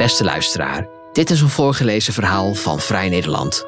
Beste 0.00 0.24
luisteraar, 0.24 0.88
dit 1.12 1.30
is 1.30 1.40
een 1.40 1.48
voorgelezen 1.48 2.12
verhaal 2.12 2.54
van 2.54 2.80
Vrij 2.80 3.08
Nederland. 3.08 3.64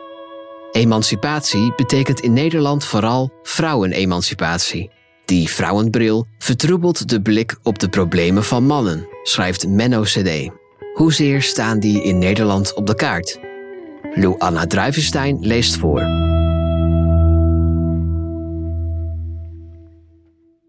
Emancipatie 0.70 1.74
betekent 1.76 2.20
in 2.20 2.32
Nederland 2.32 2.84
vooral 2.84 3.30
vrouwenemancipatie. 3.42 4.90
Die 5.24 5.48
vrouwenbril 5.48 6.26
vertroebelt 6.38 7.08
de 7.08 7.22
blik 7.22 7.56
op 7.62 7.78
de 7.78 7.88
problemen 7.88 8.44
van 8.44 8.64
mannen, 8.64 9.08
schrijft 9.22 9.68
Menno 9.68 10.02
CD. 10.02 10.50
Hoezeer 10.94 11.42
staan 11.42 11.80
die 11.80 12.02
in 12.02 12.18
Nederland 12.18 12.74
op 12.74 12.86
de 12.86 12.94
kaart? 12.94 13.38
Lou 14.14 14.38
Anna 14.38 14.66
Druivenstein 14.66 15.38
leest 15.40 15.76
voor. 15.76 16.02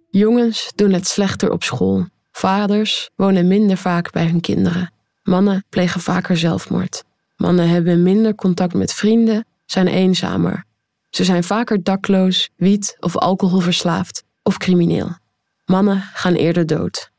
Jongens 0.09 0.71
doen 0.75 0.91
het 0.91 1.07
slechter 1.07 1.51
op 1.51 1.63
school. 1.63 2.05
Vaders 2.31 3.09
wonen 3.15 3.47
minder 3.47 3.77
vaak 3.77 4.11
bij 4.11 4.25
hun 4.25 4.41
kinderen. 4.41 4.92
Mannen 5.23 5.65
plegen 5.69 6.01
vaker 6.01 6.37
zelfmoord. 6.37 7.03
Mannen 7.35 7.69
hebben 7.69 8.03
minder 8.03 8.35
contact 8.35 8.73
met 8.73 8.93
vrienden, 8.93 9.45
zijn 9.65 9.87
eenzamer. 9.87 10.65
Ze 11.09 11.23
zijn 11.23 11.43
vaker 11.43 11.83
dakloos, 11.83 12.49
wiet 12.55 12.97
of 12.99 13.17
alcoholverslaafd 13.17 14.23
of 14.43 14.57
crimineel. 14.57 15.09
Mannen 15.65 16.01
gaan 16.13 16.33
eerder 16.33 16.65
dood. 16.65 17.11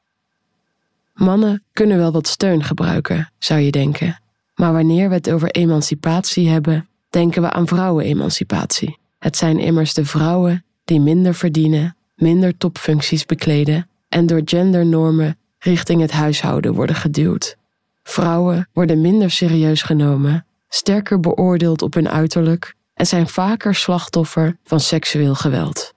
Mannen 1.15 1.63
kunnen 1.73 1.99
wel 1.99 2.13
wat 2.13 2.27
steun 2.27 2.65
gebruiken, 2.65 3.33
zou 3.39 3.61
je 3.61 3.71
denken. 3.71 4.21
Maar 4.55 4.73
wanneer 4.73 5.09
we 5.09 5.15
het 5.15 5.31
over 5.31 5.51
emancipatie 5.51 6.49
hebben, 6.49 6.89
denken 7.11 7.43
we 7.43 7.51
aan 7.51 7.67
vrouwenemancipatie. 7.67 8.99
Het 9.19 9.37
zijn 9.37 9.59
immers 9.59 9.95
de 9.95 10.05
vrouwen 10.05 10.65
die 10.85 11.01
minder 11.01 11.35
verdienen, 11.35 11.97
minder 12.17 12.57
topfuncties 12.57 13.27
bekleden 13.27 13.89
en 14.09 14.27
door 14.27 14.43
gendernormen 14.45 15.39
richting 15.59 16.01
het 16.01 16.11
huishouden 16.11 16.75
worden 16.75 16.97
geduwd. 16.97 17.57
Vrouwen 18.05 18.69
worden 18.73 19.01
minder 19.01 19.31
serieus 19.31 19.83
genomen, 19.83 20.47
sterker 20.69 21.21
beoordeeld 21.21 21.83
op 21.83 21.95
hun 21.95 22.09
uiterlijk 22.09 22.75
en 22.95 23.07
zijn 23.07 23.29
vaker 23.29 23.75
slachtoffer 23.75 24.59
van 24.65 24.81
seksueel 24.81 25.35
geweld. 25.35 25.95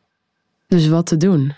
Dus 0.67 0.87
wat 0.87 1.05
te 1.05 1.17
doen? 1.17 1.55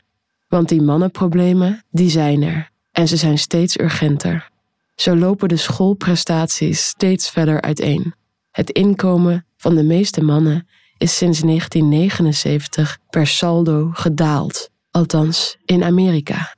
Want 0.48 0.70
die 0.70 0.82
mannenproblemen, 0.82 1.84
die 1.92 2.10
zijn 2.10 2.44
er 2.44 2.70
en 2.92 3.08
ze 3.08 3.18
zijn 3.18 3.38
steeds 3.38 3.80
urgenter. 3.80 4.50
Zo 4.96 5.16
lopen 5.16 5.48
de 5.48 5.58
schoolprestaties 5.58 6.86
steeds 6.86 7.30
verder 7.30 7.62
uiteen. 7.62 8.14
Het 8.52 8.70
inkomen 8.70 9.46
van 9.58 9.76
de 9.76 9.84
meeste 9.84 10.24
mannen 10.24 10.68
is 10.98 11.18
sinds 11.18 11.40
1979 11.40 12.98
per 13.10 13.28
saldo 13.28 13.90
gedaald, 13.94 14.70
althans 14.92 15.58
in 15.66 15.84
Amerika. 15.84 16.56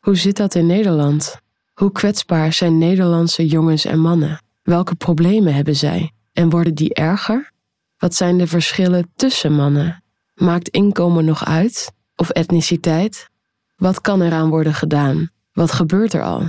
Hoe 0.00 0.16
zit 0.16 0.36
dat 0.36 0.54
in 0.54 0.66
Nederland? 0.66 1.41
Hoe 1.72 1.92
kwetsbaar 1.92 2.52
zijn 2.52 2.78
Nederlandse 2.78 3.46
jongens 3.46 3.84
en 3.84 3.98
mannen? 3.98 4.42
Welke 4.62 4.94
problemen 4.94 5.54
hebben 5.54 5.76
zij? 5.76 6.12
En 6.32 6.50
worden 6.50 6.74
die 6.74 6.94
erger? 6.94 7.52
Wat 7.96 8.14
zijn 8.14 8.38
de 8.38 8.46
verschillen 8.46 9.10
tussen 9.14 9.52
mannen? 9.52 10.02
Maakt 10.34 10.68
inkomen 10.68 11.24
nog 11.24 11.44
uit? 11.44 11.92
Of 12.16 12.30
etniciteit? 12.30 13.28
Wat 13.76 14.00
kan 14.00 14.22
eraan 14.22 14.48
worden 14.48 14.74
gedaan? 14.74 15.30
Wat 15.52 15.72
gebeurt 15.72 16.12
er 16.12 16.22
al? 16.22 16.44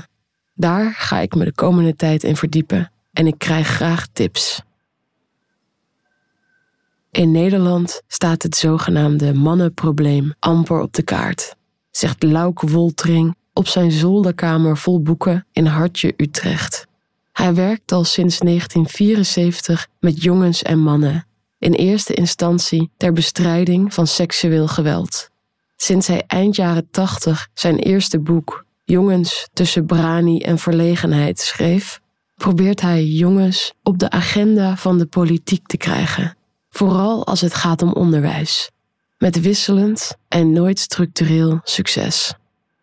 Daar 0.54 0.94
ga 0.94 1.20
ik 1.20 1.36
me 1.36 1.44
de 1.44 1.54
komende 1.54 1.96
tijd 1.96 2.24
in 2.24 2.36
verdiepen 2.36 2.92
en 3.12 3.28
ik 3.28 3.38
krijg 3.38 3.68
graag 3.68 4.08
tips. 4.08 4.62
In 7.12 7.32
Nederland 7.32 8.02
staat 8.08 8.44
het 8.44 8.56
zogenaamde 8.56 9.34
mannenprobleem 9.34 10.34
amper 10.40 10.82
op 10.82 10.94
de 10.94 11.04
kaart, 11.04 11.56
zegt 11.92 12.24
Lauke 12.24 12.68
Woltering 12.68 13.36
op 13.54 13.68
zijn 13.68 13.92
zolderkamer 13.92 14.78
vol 14.78 15.02
boeken 15.02 15.46
in 15.52 15.66
Hartje, 15.66 16.14
Utrecht. 16.18 16.88
Hij 17.32 17.54
werkt 17.54 17.92
al 17.92 18.04
sinds 18.04 18.40
1974 18.40 19.88
met 20.00 20.24
jongens 20.24 20.62
en 20.62 20.80
mannen, 20.80 21.28
in 21.60 21.74
eerste 21.74 22.14
instantie 22.14 22.90
ter 22.98 23.14
bestrijding 23.14 23.94
van 23.94 24.08
seksueel 24.08 24.68
geweld. 24.68 25.30
Sinds 25.76 26.08
hij 26.08 26.24
eind 26.28 26.56
jaren 26.56 26.88
80 26.92 27.48
zijn 27.54 27.78
eerste 27.78 28.20
boek, 28.20 28.66
Jongens 28.86 29.50
tussen 29.54 29.86
brani 29.86 30.40
en 30.40 30.58
verlegenheid, 30.58 31.40
schreef, 31.40 32.00
probeert 32.36 32.82
hij 32.82 33.06
jongens 33.06 33.74
op 33.84 34.00
de 34.00 34.10
agenda 34.10 34.78
van 34.78 34.98
de 34.98 35.06
politiek 35.06 35.68
te 35.68 35.78
krijgen, 35.78 36.38
vooral 36.70 37.26
als 37.26 37.42
het 37.42 37.54
gaat 37.54 37.82
om 37.82 37.94
onderwijs, 37.94 38.72
met 39.18 39.42
wisselend 39.42 40.16
en 40.28 40.52
nooit 40.52 40.80
structureel 40.80 41.60
succes. 41.64 42.34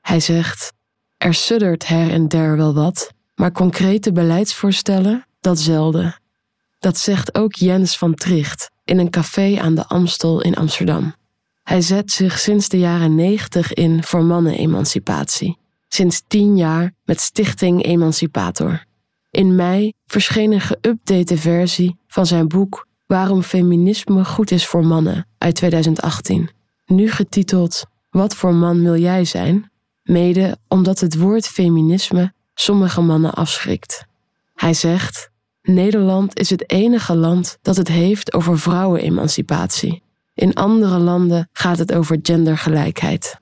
Hij 0.00 0.20
zegt: 0.20 0.72
Er 1.16 1.34
suddert 1.34 1.88
her 1.88 2.10
en 2.10 2.28
der 2.28 2.56
wel 2.56 2.74
wat, 2.74 3.12
maar 3.34 3.52
concrete 3.52 4.12
beleidsvoorstellen, 4.12 5.26
dat 5.40 5.58
zelden. 5.58 6.20
Dat 6.78 6.98
zegt 6.98 7.34
ook 7.34 7.54
Jens 7.54 7.98
van 7.98 8.14
Tricht 8.14 8.70
in 8.84 8.98
een 8.98 9.10
café 9.10 9.58
aan 9.60 9.74
de 9.74 9.86
Amstel 9.86 10.40
in 10.40 10.54
Amsterdam. 10.54 11.14
Hij 11.62 11.80
zet 11.80 12.10
zich 12.12 12.38
sinds 12.38 12.68
de 12.68 12.78
jaren 12.78 13.14
negentig 13.14 13.72
in 13.72 14.04
voor 14.04 14.24
mannenemancipatie. 14.24 15.58
Sinds 15.88 16.22
tien 16.26 16.56
jaar 16.56 16.94
met 17.04 17.20
Stichting 17.20 17.84
Emancipator. 17.84 18.84
In 19.30 19.54
mei 19.54 19.92
verscheen 20.06 20.52
een 20.52 20.60
geüpdate 20.60 21.36
versie 21.36 21.98
van 22.06 22.26
zijn 22.26 22.48
boek 22.48 22.88
Waarom 23.10 23.42
feminisme 23.42 24.24
goed 24.24 24.50
is 24.50 24.66
voor 24.66 24.86
mannen 24.86 25.26
uit 25.38 25.54
2018. 25.54 26.50
Nu 26.86 27.10
getiteld 27.10 27.84
Wat 28.10 28.34
voor 28.34 28.54
man 28.54 28.82
wil 28.82 28.96
jij 28.96 29.24
zijn? 29.24 29.69
Mede 30.10 30.58
omdat 30.68 31.00
het 31.00 31.18
woord 31.18 31.46
feminisme 31.46 32.32
sommige 32.54 33.00
mannen 33.00 33.34
afschrikt. 33.34 34.04
Hij 34.54 34.74
zegt: 34.74 35.30
Nederland 35.62 36.38
is 36.38 36.50
het 36.50 36.70
enige 36.70 37.16
land 37.16 37.58
dat 37.62 37.76
het 37.76 37.88
heeft 37.88 38.32
over 38.32 38.58
vrouwenemancipatie. 38.58 40.02
In 40.34 40.54
andere 40.54 40.98
landen 40.98 41.48
gaat 41.52 41.78
het 41.78 41.92
over 41.94 42.18
gendergelijkheid. 42.22 43.38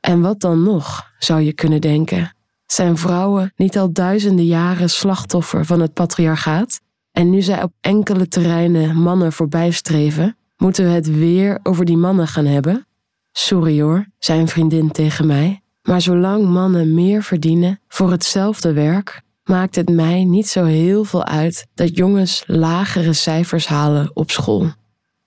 En 0.00 0.20
wat 0.20 0.40
dan 0.40 0.62
nog, 0.62 1.10
zou 1.18 1.40
je 1.40 1.52
kunnen 1.52 1.80
denken? 1.80 2.34
Zijn 2.66 2.96
vrouwen 2.96 3.52
niet 3.56 3.78
al 3.78 3.92
duizenden 3.92 4.46
jaren 4.46 4.90
slachtoffer 4.90 5.64
van 5.64 5.80
het 5.80 5.92
patriarchaat? 5.92 6.80
En 7.12 7.30
nu 7.30 7.42
zij 7.42 7.62
op 7.62 7.72
enkele 7.80 8.28
terreinen 8.28 8.96
mannen 8.96 9.32
voorbijstreven, 9.32 10.36
moeten 10.56 10.84
we 10.84 10.90
het 10.90 11.10
weer 11.10 11.58
over 11.62 11.84
die 11.84 11.96
mannen 11.96 12.26
gaan 12.26 12.46
hebben? 12.46 12.86
Sorry 13.32 13.82
hoor, 13.82 14.06
zei 14.18 14.40
een 14.40 14.48
vriendin 14.48 14.90
tegen 14.90 15.26
mij. 15.26 15.59
Maar 15.82 16.00
zolang 16.00 16.44
mannen 16.48 16.94
meer 16.94 17.22
verdienen 17.22 17.80
voor 17.88 18.10
hetzelfde 18.10 18.72
werk, 18.72 19.22
maakt 19.44 19.74
het 19.74 19.88
mij 19.88 20.24
niet 20.24 20.48
zo 20.48 20.64
heel 20.64 21.04
veel 21.04 21.24
uit 21.24 21.66
dat 21.74 21.96
jongens 21.96 22.42
lagere 22.46 23.12
cijfers 23.12 23.66
halen 23.66 24.10
op 24.14 24.30
school. 24.30 24.70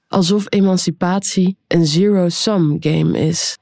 Alsof 0.07 0.45
emancipatie 0.49 1.57
een 1.67 1.85
zero-sum 1.85 2.77
game 2.79 3.19
is. 3.19 3.57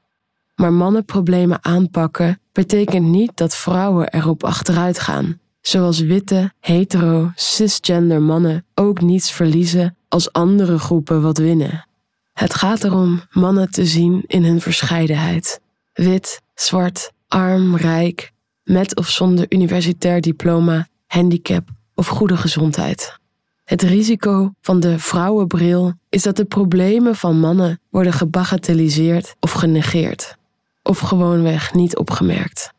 Maar 0.54 0.72
mannenproblemen 0.72 1.64
aanpakken 1.64 2.40
betekent 2.52 3.06
niet 3.06 3.32
dat 3.34 3.56
vrouwen 3.56 4.12
erop 4.12 4.44
achteruit 4.44 4.98
gaan. 4.98 5.40
Zoals 5.60 5.98
witte, 5.98 6.52
hetero, 6.60 7.30
cisgender 7.34 8.22
mannen 8.22 8.64
ook 8.74 9.00
niets 9.00 9.32
verliezen 9.32 9.96
als 10.08 10.32
andere 10.32 10.78
groepen 10.78 11.22
wat 11.22 11.38
winnen. 11.38 11.86
Het 12.32 12.54
gaat 12.54 12.84
erom 12.84 13.20
mannen 13.30 13.70
te 13.70 13.86
zien 13.86 14.24
in 14.26 14.44
hun 14.44 14.60
verscheidenheid. 14.60 15.60
Wit, 15.92 16.40
zwart, 16.54 17.12
arm, 17.28 17.76
rijk, 17.76 18.32
met 18.64 18.96
of 18.96 19.08
zonder 19.08 19.46
universitair 19.48 20.20
diploma, 20.20 20.88
handicap 21.06 21.68
of 21.94 22.06
goede 22.06 22.36
gezondheid. 22.36 23.18
Het 23.64 23.82
risico 23.82 24.52
van 24.60 24.80
de 24.80 24.98
vrouwenbril 24.98 25.92
is 26.08 26.22
dat 26.22 26.36
de 26.36 26.44
problemen 26.44 27.16
van 27.16 27.40
mannen 27.40 27.80
worden 27.90 28.12
gebagatelliseerd 28.12 29.34
of 29.40 29.52
genegeerd, 29.52 30.36
of 30.82 30.98
gewoonweg 30.98 31.74
niet 31.74 31.96
opgemerkt. 31.96 32.72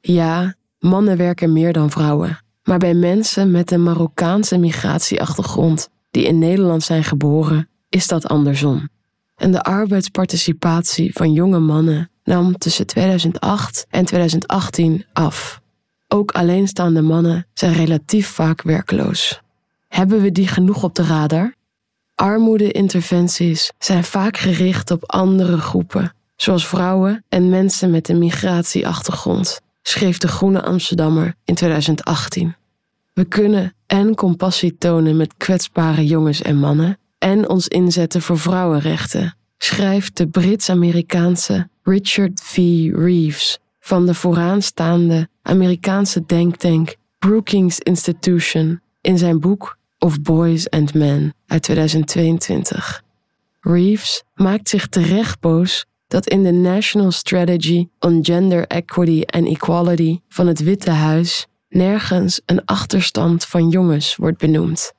Ja, 0.00 0.54
mannen 0.78 1.16
werken 1.16 1.52
meer 1.52 1.72
dan 1.72 1.90
vrouwen, 1.90 2.38
maar 2.62 2.78
bij 2.78 2.94
mensen 2.94 3.50
met 3.50 3.70
een 3.70 3.82
Marokkaanse 3.82 4.58
migratieachtergrond 4.58 5.88
die 6.10 6.26
in 6.26 6.38
Nederland 6.38 6.82
zijn 6.82 7.04
geboren, 7.04 7.68
is 7.88 8.06
dat 8.06 8.26
andersom 8.26 8.88
en 9.36 9.52
de 9.52 9.62
arbeidsparticipatie 9.62 11.12
van 11.12 11.32
jonge 11.32 11.58
mannen 11.58 12.10
nam 12.24 12.58
tussen 12.58 12.86
2008 12.86 13.86
en 13.90 14.04
2018 14.04 15.04
af. 15.12 15.60
Ook 16.08 16.30
alleenstaande 16.30 17.02
mannen 17.02 17.46
zijn 17.54 17.72
relatief 17.72 18.28
vaak 18.28 18.62
werkloos. 18.62 19.40
Hebben 19.88 20.22
we 20.22 20.32
die 20.32 20.48
genoeg 20.48 20.82
op 20.82 20.94
de 20.94 21.04
radar? 21.04 21.54
Armoedeinterventies 22.14 23.72
zijn 23.78 24.04
vaak 24.04 24.36
gericht 24.36 24.90
op 24.90 25.10
andere 25.10 25.58
groepen, 25.58 26.14
zoals 26.36 26.66
vrouwen 26.66 27.24
en 27.28 27.48
mensen 27.48 27.90
met 27.90 28.08
een 28.08 28.18
migratieachtergrond, 28.18 29.60
schreef 29.82 30.18
de 30.18 30.28
Groene 30.28 30.62
Amsterdammer 30.62 31.34
in 31.44 31.54
2018. 31.54 32.56
We 33.12 33.24
kunnen 33.24 33.74
en 33.86 34.14
compassie 34.14 34.78
tonen 34.78 35.16
met 35.16 35.34
kwetsbare 35.36 36.06
jongens 36.06 36.42
en 36.42 36.56
mannen 36.56 36.98
en 37.24 37.48
ons 37.48 37.68
inzetten 37.68 38.22
voor 38.22 38.38
vrouwenrechten, 38.38 39.36
schrijft 39.58 40.16
de 40.16 40.28
Brits-Amerikaanse 40.28 41.68
Richard 41.82 42.40
V. 42.40 42.56
Reeves 42.92 43.58
van 43.80 44.06
de 44.06 44.14
vooraanstaande 44.14 45.28
Amerikaanse 45.42 46.26
denktank 46.26 46.94
Brookings 47.18 47.78
Institution 47.78 48.80
in 49.00 49.18
zijn 49.18 49.40
boek 49.40 49.78
Of 49.98 50.20
Boys 50.20 50.70
and 50.70 50.94
Men 50.94 51.34
uit 51.46 51.62
2022. 51.62 53.02
Reeves 53.60 54.22
maakt 54.34 54.68
zich 54.68 54.86
terecht 54.86 55.40
boos 55.40 55.84
dat 56.06 56.28
in 56.28 56.42
de 56.42 56.52
National 56.52 57.10
Strategy 57.10 57.88
on 57.98 58.24
Gender 58.24 58.66
Equity 58.66 59.22
and 59.26 59.46
Equality 59.46 60.18
van 60.28 60.46
het 60.46 60.62
Witte 60.62 60.90
Huis 60.90 61.46
nergens 61.68 62.40
een 62.46 62.64
achterstand 62.64 63.44
van 63.44 63.68
jongens 63.68 64.16
wordt 64.16 64.38
benoemd. 64.38 64.92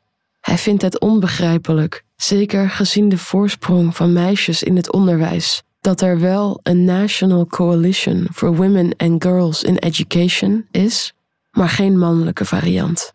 Hij 0.45 0.57
vindt 0.57 0.81
het 0.81 0.99
onbegrijpelijk, 0.99 2.04
zeker 2.15 2.69
gezien 2.69 3.09
de 3.09 3.17
voorsprong 3.17 3.95
van 3.95 4.13
meisjes 4.13 4.63
in 4.63 4.75
het 4.75 4.91
onderwijs, 4.91 5.63
dat 5.81 6.01
er 6.01 6.19
wel 6.19 6.59
een 6.63 6.83
National 6.83 7.47
Coalition 7.47 8.27
for 8.33 8.55
Women 8.55 8.93
and 8.97 9.23
Girls 9.23 9.63
in 9.63 9.75
Education 9.75 10.65
is, 10.71 11.13
maar 11.51 11.69
geen 11.69 11.97
mannelijke 11.97 12.45
variant. 12.45 13.13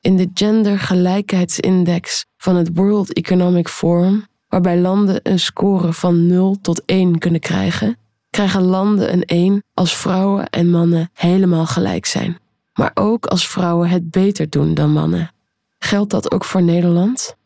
In 0.00 0.16
de 0.16 0.30
gendergelijkheidsindex 0.34 2.24
van 2.36 2.56
het 2.56 2.70
World 2.74 3.12
Economic 3.12 3.68
Forum, 3.68 4.26
waarbij 4.48 4.78
landen 4.78 5.20
een 5.22 5.38
score 5.38 5.92
van 5.92 6.26
0 6.26 6.58
tot 6.60 6.84
1 6.84 7.18
kunnen 7.18 7.40
krijgen, 7.40 7.96
krijgen 8.30 8.62
landen 8.62 9.12
een 9.12 9.24
1 9.24 9.64
als 9.74 9.96
vrouwen 9.96 10.50
en 10.50 10.70
mannen 10.70 11.10
helemaal 11.12 11.66
gelijk 11.66 12.06
zijn, 12.06 12.38
maar 12.72 12.90
ook 12.94 13.26
als 13.26 13.48
vrouwen 13.48 13.88
het 13.88 14.10
beter 14.10 14.50
doen 14.50 14.74
dan 14.74 14.92
mannen. 14.92 15.30
Geldt 15.78 16.10
dat 16.10 16.32
ook 16.32 16.44
voor 16.44 16.62
Nederland? 16.62 17.36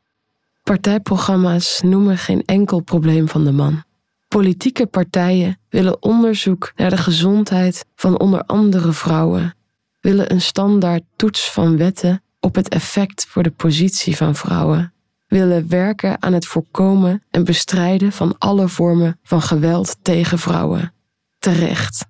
Partijprogramma's 0.67 1.81
noemen 1.85 2.19
geen 2.19 2.43
enkel 2.45 2.81
probleem 2.81 3.29
van 3.29 3.45
de 3.45 3.53
man. 3.53 3.83
Politieke 4.29 4.87
partijen 4.87 5.59
willen 5.69 6.03
onderzoek 6.03 6.73
naar 6.77 6.91
de 6.91 6.97
gezondheid 6.97 7.85
van 7.95 8.19
onder 8.19 8.43
andere 8.43 8.93
vrouwen, 8.93 9.55
willen 10.01 10.33
een 10.33 10.41
standaard 10.41 11.03
toets 11.17 11.51
van 11.51 11.77
wetten 11.77 12.23
op 12.41 12.55
het 12.55 12.69
effect 12.69 13.27
voor 13.27 13.43
de 13.43 13.51
positie 13.51 14.17
van 14.17 14.35
vrouwen, 14.35 14.93
willen 15.27 15.69
werken 15.69 16.23
aan 16.23 16.33
het 16.33 16.47
voorkomen 16.47 17.23
en 17.31 17.45
bestrijden 17.45 18.13
van 18.13 18.35
alle 18.39 18.69
vormen 18.69 19.19
van 19.23 19.43
geweld 19.43 19.97
tegen 20.03 20.39
vrouwen. 20.39 20.93
Terecht. 21.39 22.07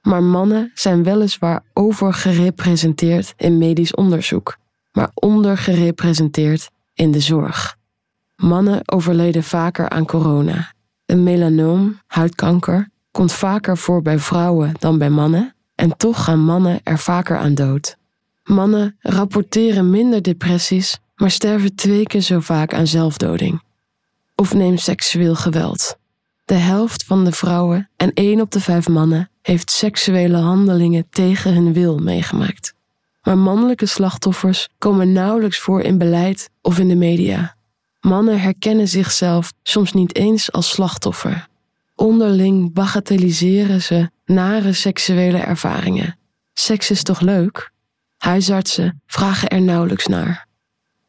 Maar 0.00 0.22
mannen 0.22 0.70
zijn 0.74 1.02
weliswaar 1.02 1.62
overgerepresenteerd 1.72 3.34
in 3.36 3.58
medisch 3.58 3.94
onderzoek, 3.94 4.56
maar 4.92 5.10
ondergerepresenteerd 5.14 6.70
in 6.94 7.10
de 7.10 7.20
zorg. 7.20 7.78
Mannen 8.40 8.80
overleden 8.84 9.42
vaker 9.42 9.88
aan 9.88 10.04
corona. 10.04 10.72
Een 11.06 11.22
melanoom, 11.22 12.00
huidkanker, 12.06 12.88
komt 13.10 13.32
vaker 13.32 13.76
voor 13.76 14.02
bij 14.02 14.18
vrouwen 14.18 14.72
dan 14.78 14.98
bij 14.98 15.10
mannen 15.10 15.54
en 15.74 15.96
toch 15.96 16.24
gaan 16.24 16.44
mannen 16.44 16.80
er 16.82 16.98
vaker 16.98 17.38
aan 17.38 17.54
dood. 17.54 17.96
Mannen 18.44 18.96
rapporteren 19.00 19.90
minder 19.90 20.22
depressies, 20.22 20.98
maar 21.14 21.30
sterven 21.30 21.74
twee 21.74 22.02
keer 22.02 22.20
zo 22.20 22.40
vaak 22.40 22.74
aan 22.74 22.86
zelfdoding. 22.86 23.62
Of 24.34 24.54
neem 24.54 24.76
seksueel 24.76 25.34
geweld. 25.34 25.96
De 26.44 26.54
helft 26.54 27.04
van 27.04 27.24
de 27.24 27.32
vrouwen 27.32 27.90
en 27.96 28.12
één 28.12 28.40
op 28.40 28.50
de 28.50 28.60
vijf 28.60 28.88
mannen 28.88 29.30
heeft 29.42 29.70
seksuele 29.70 30.36
handelingen 30.36 31.06
tegen 31.10 31.54
hun 31.54 31.72
wil 31.72 31.98
meegemaakt. 31.98 32.74
Maar 33.22 33.38
mannelijke 33.38 33.86
slachtoffers 33.86 34.68
komen 34.78 35.12
nauwelijks 35.12 35.58
voor 35.58 35.80
in 35.82 35.98
beleid 35.98 36.50
of 36.62 36.78
in 36.78 36.88
de 36.88 36.96
media. 36.96 37.58
Mannen 38.00 38.40
herkennen 38.40 38.88
zichzelf 38.88 39.52
soms 39.62 39.92
niet 39.92 40.14
eens 40.14 40.52
als 40.52 40.70
slachtoffer. 40.70 41.48
Onderling 41.94 42.72
bagatelliseren 42.72 43.82
ze 43.82 44.10
nare 44.24 44.72
seksuele 44.72 45.38
ervaringen. 45.38 46.18
Seks 46.52 46.90
is 46.90 47.02
toch 47.02 47.20
leuk? 47.20 47.72
Huisartsen 48.16 49.02
vragen 49.06 49.48
er 49.48 49.62
nauwelijks 49.62 50.06
naar. 50.06 50.46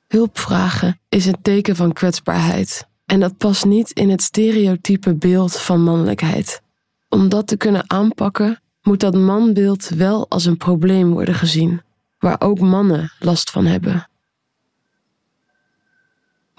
Hulp 0.08 0.40
vragen 0.40 1.00
is 1.10 1.26
een 1.26 1.42
teken 1.42 1.76
van 1.76 1.94
kwetsbaarheid 1.94 2.88
en 3.06 3.20
dat 3.20 3.38
past 3.38 3.66
niet 3.66 3.92
in 3.92 4.10
het 4.10 4.22
stereotype 4.22 5.16
beeld 5.16 5.60
van 5.60 5.84
mannelijkheid. 5.84 6.62
Om 7.10 7.30
dat 7.30 7.48
te 7.48 7.58
kunnen 7.58 7.90
aanpakken, 7.90 8.62
moet 8.82 9.00
dat 9.00 9.16
manbeeld 9.16 9.88
wel 9.88 10.26
als 10.30 10.46
een 10.46 10.58
probleem 10.58 11.12
worden 11.12 11.36
gezien, 11.36 11.82
waar 12.20 12.42
ook 12.42 12.60
mannen 12.60 13.12
last 13.20 13.50
van 13.50 13.66
hebben. 13.66 14.10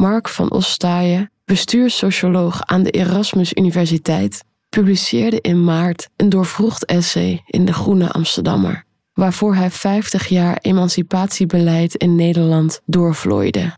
Mark 0.03 0.29
van 0.29 0.51
Ostaaien, 0.51 1.31
bestuurssocioloog 1.45 2.63
aan 2.63 2.83
de 2.83 2.91
Erasmus 2.91 3.53
Universiteit, 3.53 4.45
publiceerde 4.69 5.41
in 5.41 5.65
maart 5.65 6.09
een 6.17 6.29
doorvroegd 6.29 6.85
essay 6.85 7.43
in 7.47 7.65
De 7.65 7.73
Groene 7.73 8.11
Amsterdammer, 8.11 8.85
waarvoor 9.13 9.55
hij 9.55 9.71
50 9.71 10.27
jaar 10.27 10.59
emancipatiebeleid 10.61 11.95
in 11.95 12.15
Nederland 12.15 12.81
doorvlooide. 12.85 13.77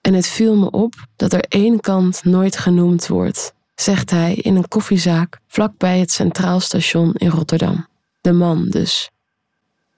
En 0.00 0.14
het 0.14 0.26
viel 0.26 0.56
me 0.56 0.70
op 0.70 0.94
dat 1.16 1.32
er 1.32 1.44
één 1.48 1.80
kant 1.80 2.24
nooit 2.24 2.56
genoemd 2.56 3.06
wordt, 3.06 3.52
zegt 3.74 4.10
hij 4.10 4.34
in 4.34 4.56
een 4.56 4.68
koffiezaak 4.68 5.38
vlakbij 5.46 5.98
het 5.98 6.10
Centraal 6.10 6.60
Station 6.60 7.12
in 7.14 7.28
Rotterdam. 7.28 7.86
De 8.20 8.32
man 8.32 8.68
dus. 8.68 9.10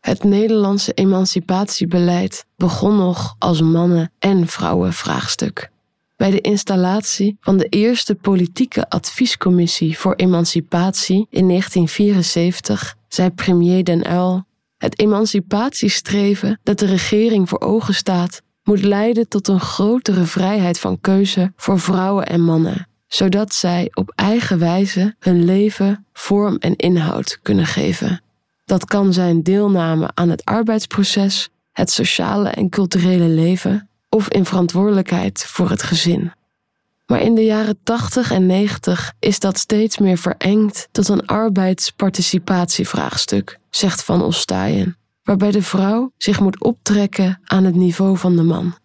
Het 0.00 0.24
Nederlandse 0.24 0.92
emancipatiebeleid 0.92 2.46
begon 2.56 2.96
nog 2.96 3.34
als 3.38 3.60
mannen- 3.60 4.12
en 4.18 4.46
vrouwenvraagstuk. 4.46 5.70
Bij 6.16 6.30
de 6.30 6.40
installatie 6.40 7.36
van 7.40 7.56
de 7.56 7.68
eerste 7.68 8.14
politieke 8.14 8.88
adviescommissie 8.88 9.98
voor 9.98 10.14
emancipatie 10.14 11.26
in 11.30 11.46
1974 11.48 12.96
zei 13.08 13.30
premier 13.30 13.84
Den 13.84 14.12
Uyl: 14.12 14.44
Het 14.76 14.98
emancipatiestreven 14.98 16.60
dat 16.62 16.78
de 16.78 16.86
regering 16.86 17.48
voor 17.48 17.60
ogen 17.60 17.94
staat, 17.94 18.42
moet 18.62 18.82
leiden 18.82 19.28
tot 19.28 19.48
een 19.48 19.60
grotere 19.60 20.24
vrijheid 20.24 20.78
van 20.78 21.00
keuze 21.00 21.52
voor 21.56 21.80
vrouwen 21.80 22.26
en 22.26 22.40
mannen, 22.40 22.88
zodat 23.06 23.54
zij 23.54 23.88
op 23.94 24.12
eigen 24.14 24.58
wijze 24.58 25.14
hun 25.18 25.44
leven 25.44 26.06
vorm 26.12 26.56
en 26.56 26.76
inhoud 26.76 27.38
kunnen 27.42 27.66
geven. 27.66 28.22
Dat 28.68 28.84
kan 28.84 29.12
zijn 29.12 29.42
deelname 29.42 30.10
aan 30.14 30.28
het 30.28 30.44
arbeidsproces, 30.44 31.48
het 31.72 31.90
sociale 31.90 32.48
en 32.48 32.68
culturele 32.68 33.28
leven 33.28 33.88
of 34.08 34.28
in 34.28 34.44
verantwoordelijkheid 34.44 35.44
voor 35.44 35.70
het 35.70 35.82
gezin. 35.82 36.32
Maar 37.06 37.20
in 37.20 37.34
de 37.34 37.44
jaren 37.44 37.78
80 37.82 38.30
en 38.30 38.46
90 38.46 39.12
is 39.18 39.38
dat 39.38 39.58
steeds 39.58 39.98
meer 39.98 40.18
verengd 40.18 40.88
tot 40.92 41.08
een 41.08 41.26
arbeidsparticipatievraagstuk, 41.26 43.58
zegt 43.70 44.04
Van 44.04 44.22
Ostaaien, 44.22 44.96
waarbij 45.22 45.50
de 45.50 45.62
vrouw 45.62 46.12
zich 46.16 46.40
moet 46.40 46.62
optrekken 46.62 47.40
aan 47.44 47.64
het 47.64 47.74
niveau 47.74 48.16
van 48.16 48.36
de 48.36 48.42
man. 48.42 48.76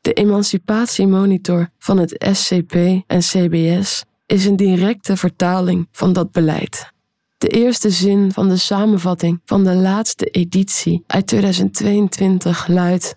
De 0.00 0.12
emancipatiemonitor 0.12 1.68
van 1.78 1.98
het 1.98 2.28
SCP 2.32 2.74
en 3.06 3.18
CBS 3.18 4.04
is 4.26 4.44
een 4.44 4.56
directe 4.56 5.16
vertaling 5.16 5.88
van 5.92 6.12
dat 6.12 6.32
beleid. 6.32 6.96
De 7.38 7.48
eerste 7.48 7.90
zin 7.90 8.32
van 8.32 8.48
de 8.48 8.56
samenvatting 8.56 9.40
van 9.44 9.64
de 9.64 9.74
laatste 9.74 10.26
editie 10.26 11.04
uit 11.06 11.26
2022 11.26 12.68
luidt: 12.68 13.16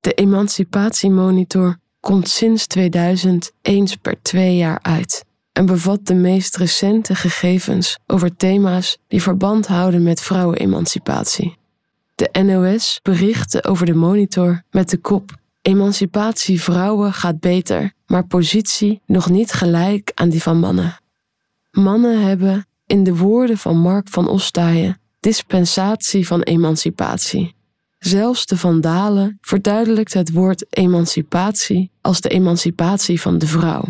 De 0.00 0.12
Emancipatiemonitor 0.12 1.78
komt 2.00 2.28
sinds 2.28 2.66
2000 2.66 3.52
eens 3.62 3.96
per 3.96 4.22
twee 4.22 4.56
jaar 4.56 4.78
uit 4.82 5.24
en 5.52 5.66
bevat 5.66 6.06
de 6.06 6.14
meest 6.14 6.56
recente 6.56 7.14
gegevens 7.14 7.98
over 8.06 8.36
thema's 8.36 8.98
die 9.06 9.22
verband 9.22 9.66
houden 9.66 10.02
met 10.02 10.20
vrouwenemancipatie. 10.20 11.56
De 12.14 12.42
NOS 12.42 13.00
berichtte 13.02 13.64
over 13.64 13.86
de 13.86 13.94
monitor 13.94 14.62
met 14.70 14.90
de 14.90 14.98
kop: 14.98 15.36
Emancipatie 15.62 16.62
vrouwen 16.62 17.12
gaat 17.12 17.40
beter, 17.40 17.92
maar 18.06 18.26
positie 18.26 19.00
nog 19.06 19.30
niet 19.30 19.52
gelijk 19.52 20.12
aan 20.14 20.28
die 20.28 20.42
van 20.42 20.58
mannen. 20.58 20.96
Mannen 21.70 22.22
hebben 22.22 22.67
in 22.88 23.04
de 23.04 23.16
woorden 23.16 23.58
van 23.58 23.78
Mark 23.78 24.08
van 24.08 24.28
Ostaaien, 24.28 25.00
dispensatie 25.20 26.26
van 26.26 26.42
emancipatie. 26.42 27.54
Zelfs 27.98 28.46
de 28.46 28.56
Vandalen 28.56 29.38
verduidelijkt 29.40 30.14
het 30.14 30.32
woord 30.32 30.66
emancipatie 30.70 31.90
als 32.00 32.20
de 32.20 32.28
emancipatie 32.28 33.20
van 33.20 33.38
de 33.38 33.46
vrouw. 33.46 33.84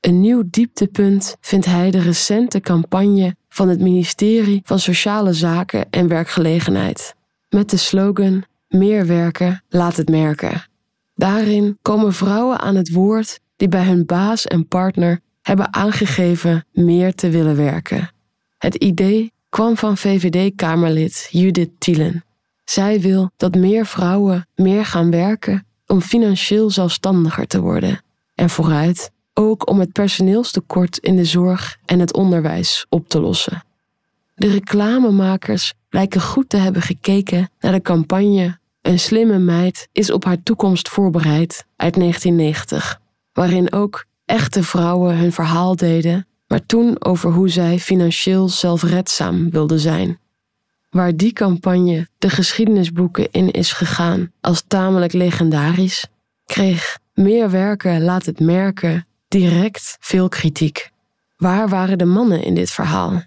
Een 0.00 0.20
nieuw 0.20 0.42
dieptepunt 0.46 1.36
vindt 1.40 1.66
hij 1.66 1.90
de 1.90 2.00
recente 2.00 2.60
campagne 2.60 3.36
van 3.48 3.68
het 3.68 3.80
ministerie 3.80 4.60
van 4.64 4.78
Sociale 4.78 5.32
Zaken 5.32 5.90
en 5.90 6.08
Werkgelegenheid, 6.08 7.14
met 7.48 7.70
de 7.70 7.76
slogan 7.76 8.44
Meer 8.68 9.06
werken, 9.06 9.62
laat 9.68 9.96
het 9.96 10.08
merken. 10.08 10.66
Daarin 11.14 11.78
komen 11.82 12.12
vrouwen 12.12 12.60
aan 12.60 12.74
het 12.74 12.92
woord 12.92 13.40
die 13.56 13.68
bij 13.68 13.84
hun 13.84 14.06
baas 14.06 14.46
en 14.46 14.68
partner 14.68 15.20
hebben 15.42 15.74
aangegeven 15.74 16.64
meer 16.72 17.14
te 17.14 17.30
willen 17.30 17.56
werken. 17.56 18.10
Het 18.62 18.74
idee 18.74 19.32
kwam 19.48 19.76
van 19.76 19.96
VVD-Kamerlid 19.96 21.28
Judith 21.30 21.70
Thielen. 21.78 22.24
Zij 22.64 23.00
wil 23.00 23.30
dat 23.36 23.54
meer 23.54 23.86
vrouwen 23.86 24.46
meer 24.54 24.86
gaan 24.86 25.10
werken 25.10 25.66
om 25.86 26.00
financieel 26.00 26.70
zelfstandiger 26.70 27.46
te 27.46 27.60
worden. 27.60 28.02
En 28.34 28.50
vooruit 28.50 29.10
ook 29.34 29.68
om 29.68 29.80
het 29.80 29.92
personeelstekort 29.92 30.98
in 30.98 31.16
de 31.16 31.24
zorg 31.24 31.78
en 31.84 32.00
het 32.00 32.12
onderwijs 32.12 32.86
op 32.88 33.08
te 33.08 33.20
lossen. 33.20 33.64
De 34.34 34.48
reclamemakers 34.48 35.74
lijken 35.90 36.20
goed 36.20 36.48
te 36.48 36.56
hebben 36.56 36.82
gekeken 36.82 37.50
naar 37.60 37.72
de 37.72 37.82
campagne 37.82 38.58
Een 38.82 38.98
slimme 38.98 39.38
meid 39.38 39.88
is 39.92 40.10
op 40.10 40.24
haar 40.24 40.42
toekomst 40.42 40.88
voorbereid 40.88 41.64
uit 41.76 41.94
1990, 41.94 43.00
waarin 43.32 43.72
ook 43.72 44.04
echte 44.24 44.62
vrouwen 44.62 45.16
hun 45.16 45.32
verhaal 45.32 45.76
deden, 45.76 46.26
maar 46.52 46.66
toen 46.66 47.04
over 47.04 47.30
hoe 47.30 47.48
zij 47.48 47.78
financieel 47.78 48.48
zelfredzaam 48.48 49.50
wilden 49.50 49.80
zijn. 49.80 50.18
Waar 50.90 51.16
die 51.16 51.32
campagne 51.32 52.08
de 52.18 52.30
geschiedenisboeken 52.30 53.30
in 53.30 53.50
is 53.50 53.72
gegaan 53.72 54.32
als 54.40 54.64
tamelijk 54.66 55.12
legendarisch, 55.12 56.06
kreeg 56.44 56.98
Meer 57.14 57.50
werken 57.50 58.02
laat 58.02 58.26
het 58.26 58.40
merken 58.40 59.06
direct 59.28 59.96
veel 60.00 60.28
kritiek. 60.28 60.90
Waar 61.36 61.68
waren 61.68 61.98
de 61.98 62.04
mannen 62.04 62.42
in 62.42 62.54
dit 62.54 62.70
verhaal? 62.70 63.22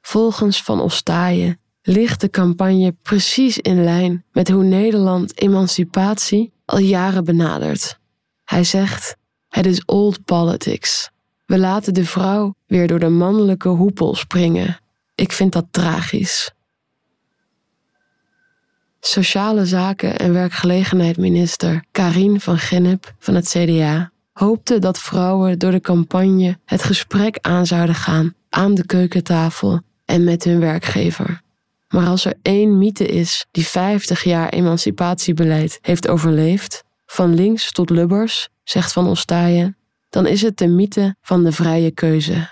Volgens 0.00 0.62
Van 0.62 0.80
Ostaaien 0.80 1.58
ligt 1.82 2.20
de 2.20 2.30
campagne 2.30 2.94
precies 3.02 3.58
in 3.58 3.84
lijn 3.84 4.24
met 4.32 4.48
hoe 4.48 4.64
Nederland 4.64 5.40
emancipatie 5.40 6.52
al 6.64 6.78
jaren 6.78 7.24
benadert. 7.24 7.98
Hij 8.44 8.64
zegt: 8.64 9.16
Het 9.48 9.66
is 9.66 9.84
old 9.84 10.24
politics. 10.24 11.12
We 11.46 11.58
laten 11.58 11.94
de 11.94 12.04
vrouw 12.04 12.54
weer 12.66 12.86
door 12.86 12.98
de 12.98 13.08
mannelijke 13.08 13.68
hoepel 13.68 14.14
springen. 14.14 14.78
Ik 15.14 15.32
vind 15.32 15.52
dat 15.52 15.66
tragisch. 15.70 16.52
Sociale 19.00 19.66
Zaken 19.66 20.18
en 20.18 20.32
Werkgelegenheid-minister 20.32 21.84
Karin 21.90 22.40
van 22.40 22.58
Gennep 22.58 23.14
van 23.18 23.34
het 23.34 23.48
CDA 23.48 24.12
hoopte 24.32 24.78
dat 24.78 24.98
vrouwen 24.98 25.58
door 25.58 25.70
de 25.70 25.80
campagne 25.80 26.58
het 26.64 26.82
gesprek 26.82 27.38
aan 27.40 27.66
zouden 27.66 27.94
gaan 27.94 28.34
aan 28.48 28.74
de 28.74 28.86
keukentafel 28.86 29.80
en 30.04 30.24
met 30.24 30.44
hun 30.44 30.60
werkgever. 30.60 31.42
Maar 31.88 32.06
als 32.06 32.24
er 32.24 32.34
één 32.42 32.78
mythe 32.78 33.06
is 33.06 33.46
die 33.50 33.66
50 33.66 34.24
jaar 34.24 34.48
emancipatiebeleid 34.48 35.78
heeft 35.80 36.08
overleefd, 36.08 36.84
van 37.06 37.34
links 37.34 37.72
tot 37.72 37.90
lubbers, 37.90 38.48
zegt 38.62 38.92
Van 38.92 39.06
Ostaaien, 39.06 39.76
dan 40.14 40.26
is 40.26 40.42
het 40.42 40.58
de 40.58 40.66
mythe 40.66 41.16
van 41.20 41.44
de 41.44 41.52
vrije 41.52 41.90
keuze. 41.90 42.48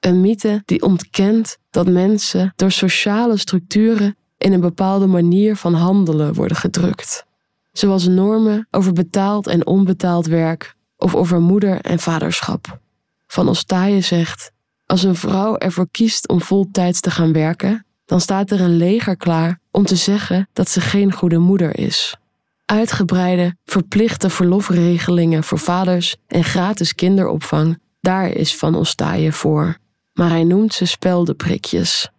Een 0.00 0.20
mythe 0.20 0.62
die 0.64 0.82
ontkent 0.82 1.58
dat 1.70 1.88
mensen 1.88 2.52
door 2.56 2.70
sociale 2.70 3.36
structuren 3.36 4.16
in 4.38 4.52
een 4.52 4.60
bepaalde 4.60 5.06
manier 5.06 5.56
van 5.56 5.74
handelen 5.74 6.34
worden 6.34 6.56
gedrukt. 6.56 7.24
Zoals 7.72 8.06
normen 8.06 8.66
over 8.70 8.92
betaald 8.92 9.46
en 9.46 9.66
onbetaald 9.66 10.26
werk 10.26 10.74
of 10.96 11.14
over 11.14 11.40
moeder- 11.40 11.80
en 11.80 11.98
vaderschap. 11.98 12.78
Van 13.26 13.48
Ostaaien 13.48 14.04
zegt: 14.04 14.52
Als 14.86 15.02
een 15.02 15.16
vrouw 15.16 15.56
ervoor 15.56 15.88
kiest 15.90 16.28
om 16.28 16.40
voltijds 16.40 17.00
te 17.00 17.10
gaan 17.10 17.32
werken, 17.32 17.86
dan 18.04 18.20
staat 18.20 18.50
er 18.50 18.60
een 18.60 18.76
leger 18.76 19.16
klaar 19.16 19.60
om 19.70 19.84
te 19.84 19.96
zeggen 19.96 20.48
dat 20.52 20.68
ze 20.68 20.80
geen 20.80 21.12
goede 21.12 21.38
moeder 21.38 21.78
is. 21.78 22.16
Uitgebreide, 22.64 23.56
verplichte 23.64 24.30
verlofregelingen 24.30 25.44
voor 25.44 25.58
vaders 25.58 26.16
en 26.26 26.44
gratis 26.44 26.94
kinderopvang, 26.94 27.78
daar 28.00 28.30
is 28.30 28.56
Van 28.56 28.74
Ostaaien 28.74 29.32
voor. 29.32 29.76
Maar 30.12 30.28
hij 30.28 30.44
noemt 30.44 30.74
ze 30.74 30.84
speldenprikjes. 30.84 32.10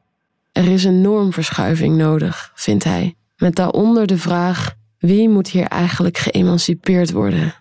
Er 0.51 0.67
is 0.67 0.83
een 0.83 1.01
normverschuiving 1.01 1.97
nodig, 1.97 2.51
vindt 2.55 2.83
hij, 2.83 3.15
met 3.37 3.55
daaronder 3.55 4.07
de 4.07 4.17
vraag: 4.17 4.73
wie 4.99 5.29
moet 5.29 5.49
hier 5.49 5.67
eigenlijk 5.67 6.17
geëmancipeerd 6.17 7.11
worden? 7.11 7.55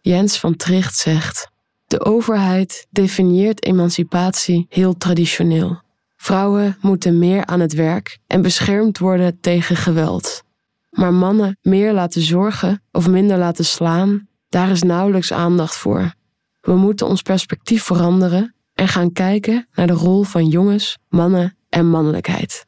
Jens 0.00 0.38
van 0.38 0.56
Tricht 0.56 0.96
zegt: 0.96 1.50
De 1.86 2.04
overheid 2.04 2.86
definieert 2.90 3.64
emancipatie 3.64 4.66
heel 4.68 4.96
traditioneel. 4.96 5.80
Vrouwen 6.16 6.76
moeten 6.80 7.18
meer 7.18 7.46
aan 7.46 7.60
het 7.60 7.72
werk 7.72 8.18
en 8.26 8.42
beschermd 8.42 8.98
worden 8.98 9.40
tegen 9.40 9.76
geweld. 9.76 10.42
Maar 10.94 11.14
mannen 11.14 11.58
meer 11.62 11.92
laten 11.92 12.22
zorgen 12.22 12.82
of 12.92 13.08
minder 13.08 13.38
laten 13.38 13.64
slaan, 13.64 14.28
daar 14.48 14.70
is 14.70 14.82
nauwelijks 14.82 15.32
aandacht 15.32 15.76
voor. 15.76 16.14
We 16.60 16.76
moeten 16.76 17.06
ons 17.06 17.22
perspectief 17.22 17.82
veranderen 17.82 18.54
en 18.74 18.88
gaan 18.88 19.12
kijken 19.12 19.68
naar 19.72 19.86
de 19.86 19.92
rol 19.92 20.22
van 20.22 20.46
jongens, 20.46 20.98
mannen 21.08 21.56
en 21.68 21.86
mannelijkheid. 21.86 22.66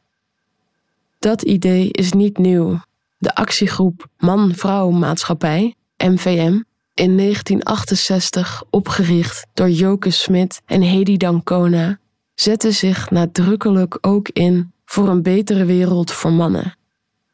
Dat 1.18 1.42
idee 1.42 1.88
is 1.90 2.12
niet 2.12 2.38
nieuw. 2.38 2.80
De 3.18 3.35
actiegroep 3.35 4.09
Man-Vrouw 4.18 4.90
Maatschappij, 4.90 5.75
MVM, 5.97 6.62
in 6.95 7.16
1968 7.16 8.64
opgericht 8.71 9.47
door 9.54 9.71
Joke 9.71 10.11
Smit 10.11 10.62
en 10.66 10.83
Hedy 10.83 11.16
Dancona, 11.16 11.99
zette 12.35 12.71
zich 12.71 13.11
nadrukkelijk 13.11 13.99
ook 14.00 14.28
in 14.28 14.73
voor 14.85 15.09
een 15.09 15.23
betere 15.23 15.64
wereld 15.64 16.12
voor 16.12 16.33
mannen. 16.33 16.76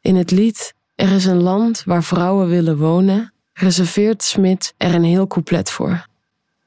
In 0.01 0.17
het 0.17 0.31
lied 0.31 0.75
Er 1.03 1.13
is 1.13 1.25
een 1.25 1.43
land 1.43 1.83
waar 1.85 2.05
vrouwen 2.05 2.49
willen 2.49 2.79
wonen, 2.79 3.33
reserveert 3.53 4.23
Smit 4.23 4.75
er 4.77 4.95
een 4.95 5.05
heel 5.05 5.27
couplet 5.27 5.71
voor. 5.71 6.07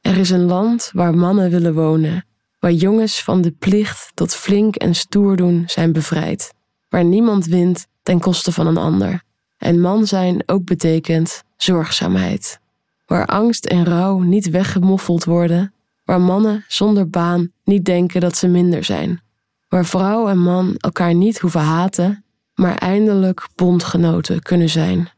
Er 0.02 0.18
is 0.18 0.30
een 0.30 0.46
land 0.46 0.90
waar 0.94 1.16
mannen 1.16 1.50
willen 1.50 1.74
wonen, 1.74 2.26
waar 2.60 2.72
jongens 2.72 3.24
van 3.24 3.42
de 3.42 3.52
plicht 3.52 4.12
tot 4.14 4.36
flink 4.36 4.76
en 4.76 4.96
stoer 4.96 5.36
doen 5.36 5.64
zijn 5.68 5.94
bevrijd, 5.94 6.54
waar 6.90 7.04
niemand 7.04 7.46
wint 7.46 7.88
ten 8.04 8.20
koste 8.20 8.52
van 8.52 8.68
een 8.68 8.78
ander. 8.78 9.22
En 9.58 9.82
man 9.82 10.08
zijn 10.08 10.44
ook 10.46 10.66
betekent 10.66 11.44
zorgzaamheid, 11.58 12.60
waar 13.06 13.26
angst 13.26 13.66
en 13.66 13.86
rouw 13.86 14.20
niet 14.20 14.50
weggemoffeld 14.50 15.24
worden, 15.24 15.74
waar 16.04 16.22
mannen 16.22 16.66
zonder 16.68 17.10
baan 17.10 17.52
niet 17.64 17.86
denken 17.86 18.22
dat 18.22 18.38
ze 18.38 18.48
minder 18.48 18.84
zijn, 18.84 19.22
waar 19.68 19.86
vrouw 19.86 20.28
en 20.28 20.40
man 20.40 20.76
elkaar 20.78 21.14
niet 21.14 21.40
hoeven 21.40 21.62
haten, 21.62 22.25
maar 22.56 22.76
eindelijk 22.76 23.48
bondgenoten 23.56 24.42
kunnen 24.42 24.70
zijn. 24.70 25.10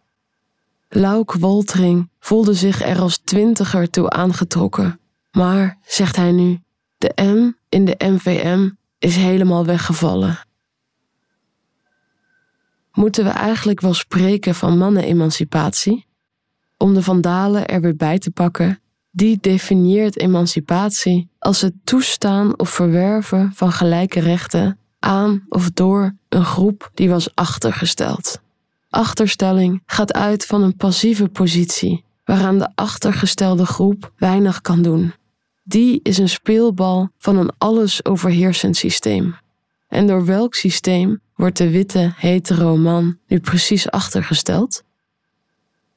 Lauk 0.90 1.34
Woltering 1.34 2.10
voelde 2.20 2.54
zich 2.54 2.82
er 2.82 3.00
als 3.00 3.18
twintiger 3.18 3.90
toe 3.90 4.10
aangetrokken, 4.10 5.00
maar, 5.32 5.78
zegt 5.86 6.16
hij 6.16 6.32
nu, 6.32 6.60
de 6.98 7.12
M 7.22 7.54
in 7.70 7.86
de 7.86 7.96
MVM 7.98 8.70
is 8.98 9.16
helemaal 9.16 9.66
weggevallen. 9.66 10.40
Moeten 12.92 13.24
we 13.24 13.30
eigenlijk 13.30 13.82
wel 13.82 13.94
spreken 13.94 14.56
van 14.56 14.78
mannenemancipatie? 14.78 16.06
Om 16.78 16.94
de 16.94 17.04
vandalen 17.04 17.68
er 17.68 17.82
weer 17.82 17.96
bij 17.96 18.20
te 18.20 18.32
pakken, 18.32 18.82
die 19.12 19.38
definieert 19.42 20.20
emancipatie 20.20 21.30
als 21.40 21.62
het 21.62 21.74
toestaan 21.84 22.60
of 22.60 22.70
verwerven 22.70 23.52
van 23.54 23.72
gelijke 23.72 24.20
rechten 24.20 24.80
aan 25.00 25.46
of 25.50 25.72
door 25.72 26.16
een 26.30 26.46
groep 26.46 26.92
die 26.94 27.10
was 27.10 27.36
achtergesteld. 27.36 28.42
Achterstelling 28.90 29.82
gaat 29.86 30.14
uit 30.14 30.46
van 30.46 30.64
een 30.64 30.76
passieve 30.76 31.28
positie, 31.28 32.04
waaraan 32.26 32.58
de 32.58 32.70
achtergestelde 32.76 33.66
groep 33.66 34.12
weinig 34.18 34.62
kan 34.62 34.82
doen 34.82 35.14
die 35.68 36.00
is 36.04 36.18
een 36.18 36.30
speelbal 36.30 37.10
van 37.18 37.38
een 37.38 37.52
alles 37.58 38.06
overheersend 38.06 38.78
systeem. 38.78 39.36
En 39.88 40.08
door 40.08 40.26
welk 40.26 40.56
systeem 40.56 41.22
wordt 41.36 41.58
de 41.58 41.70
witte 41.70 42.14
hetero 42.16 42.78
man 42.78 43.18
nu 43.28 43.40
precies 43.40 43.90
achtergesteld? 43.90 44.84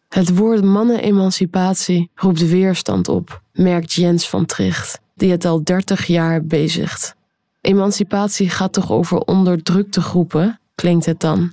Het 0.08 0.36
woord 0.36 0.64
mannenemancipatie 0.64 2.10
roept 2.14 2.48
weerstand 2.48 3.08
op, 3.08 3.42
merkt 3.52 3.92
Jens 3.92 4.28
van 4.28 4.46
Tricht, 4.46 5.00
die 5.14 5.30
het 5.30 5.44
al 5.44 5.64
30 5.64 6.06
jaar 6.06 6.44
bezigt. 6.44 7.16
Emancipatie 7.60 8.48
gaat 8.48 8.72
toch 8.72 8.90
over 8.90 9.18
onderdrukte 9.18 10.00
groepen, 10.00 10.60
klinkt 10.74 11.06
het 11.06 11.20
dan. 11.20 11.52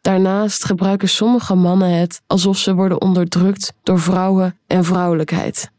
Daarnaast 0.00 0.64
gebruiken 0.64 1.08
sommige 1.08 1.54
mannen 1.54 1.90
het 1.90 2.22
alsof 2.26 2.58
ze 2.58 2.74
worden 2.74 3.00
onderdrukt 3.00 3.72
door 3.82 4.00
vrouwen 4.00 4.58
en 4.66 4.84
vrouwelijkheid. 4.84 5.70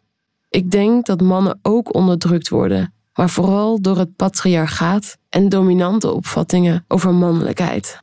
Ik 0.49 0.71
denk 0.71 1.05
dat 1.05 1.21
mannen 1.21 1.59
ook 1.61 1.95
onderdrukt 1.95 2.49
worden, 2.49 2.93
maar 3.13 3.29
vooral 3.29 3.81
door 3.81 3.97
het 3.97 4.15
patriarchaat 4.15 5.17
en 5.29 5.49
dominante 5.49 6.11
opvattingen 6.11 6.85
over 6.87 7.13
mannelijkheid. 7.13 7.99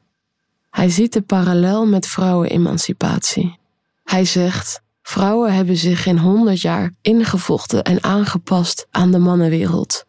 Hij 0.71 0.91
ziet 0.91 1.13
de 1.13 1.23
parallel 1.23 1.87
met 1.87 2.07
vrouwenemancipatie. 2.07 3.59
Hij 4.05 4.25
zegt: 4.25 4.81
Vrouwen 5.03 5.55
hebben 5.55 5.77
zich 5.77 6.07
in 6.07 6.19
honderd 6.19 6.61
jaar 6.61 6.93
ingevochten 7.03 7.83
en 7.83 8.03
aangepast 8.03 8.87
aan 8.91 9.11
de 9.11 9.19
mannenwereld. 9.19 10.07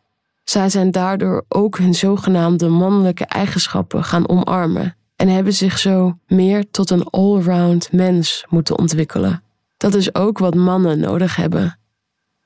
Zij 0.50 0.70
zijn 0.70 0.92
daardoor 0.92 1.46
ook 1.48 1.78
hun 1.78 1.94
zogenaamde 1.94 2.68
mannelijke 2.68 3.26
eigenschappen 3.26 4.04
gaan 4.04 4.30
omarmen 4.30 4.96
en 5.16 5.28
hebben 5.28 5.54
zich 5.54 5.78
zo 5.78 6.18
meer 6.28 6.72
tot 6.72 6.90
een 6.90 7.04
allround 7.04 7.92
mens 7.92 8.46
moeten 8.50 8.78
ontwikkelen. 8.78 9.44
Dat 9.78 9.94
is 9.94 10.16
ook 10.16 10.38
wat 10.38 10.56
mannen 10.56 11.00
nodig 11.00 11.36
hebben 11.36 11.80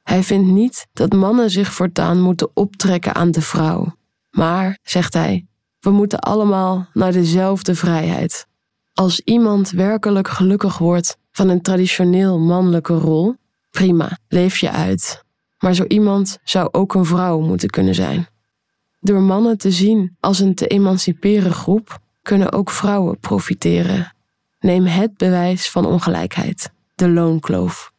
hij 0.03 0.23
vindt 0.23 0.47
niet 0.47 0.87
dat 0.93 1.13
mannen 1.13 1.49
zich 1.49 1.73
voortaan 1.73 2.21
moeten 2.21 2.49
optrekken 2.53 3.15
aan 3.15 3.31
de 3.31 3.41
vrouw. 3.41 3.95
Maar, 4.29 4.77
zegt 4.83 5.13
hij, 5.13 5.45
we 5.79 5.89
moeten 5.89 6.19
allemaal 6.19 6.87
naar 6.93 7.11
dezelfde 7.11 7.75
vrijheid. 7.75 8.47
Als 8.93 9.19
iemand 9.19 9.69
werkelijk 9.69 10.27
gelukkig 10.27 10.77
wordt 10.77 11.17
van 11.31 11.49
een 11.49 11.61
traditioneel 11.61 12.39
mannelijke 12.39 12.93
rol, 12.93 13.35
prima, 13.71 14.17
leef 14.27 14.57
je 14.57 14.71
uit. 14.71 15.22
Maar 15.63 15.73
zo 15.73 15.83
iemand 15.87 16.39
zou 16.43 16.69
ook 16.71 16.93
een 16.93 17.05
vrouw 17.05 17.39
moeten 17.39 17.69
kunnen 17.69 17.95
zijn. 17.95 18.27
Door 18.99 19.21
mannen 19.21 19.57
te 19.57 19.71
zien 19.71 20.15
als 20.19 20.39
een 20.39 20.55
te 20.55 20.67
emanciperen 20.67 21.51
groep, 21.51 21.99
kunnen 22.21 22.51
ook 22.51 22.69
vrouwen 22.69 23.19
profiteren. 23.19 24.13
Neem 24.59 24.85
het 24.85 25.17
bewijs 25.17 25.69
van 25.69 25.85
ongelijkheid, 25.85 26.71
de 26.95 27.09
loonkloof. 27.09 27.91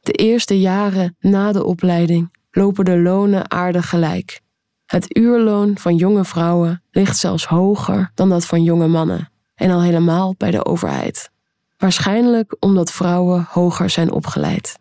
De 0.00 0.12
eerste 0.12 0.60
jaren 0.60 1.16
na 1.20 1.52
de 1.52 1.64
opleiding 1.64 2.36
lopen 2.50 2.84
de 2.84 2.98
lonen 2.98 3.50
aardig 3.50 3.88
gelijk. 3.88 4.40
Het 4.86 5.16
uurloon 5.16 5.78
van 5.78 5.96
jonge 5.96 6.24
vrouwen 6.24 6.82
ligt 6.90 7.16
zelfs 7.16 7.46
hoger 7.46 8.10
dan 8.14 8.28
dat 8.28 8.46
van 8.46 8.62
jonge 8.62 8.88
mannen, 8.88 9.30
en 9.54 9.70
al 9.70 9.82
helemaal 9.82 10.34
bij 10.38 10.50
de 10.50 10.64
overheid. 10.64 11.30
Waarschijnlijk 11.76 12.56
omdat 12.58 12.92
vrouwen 12.92 13.46
hoger 13.50 13.90
zijn 13.90 14.12
opgeleid. 14.12 14.80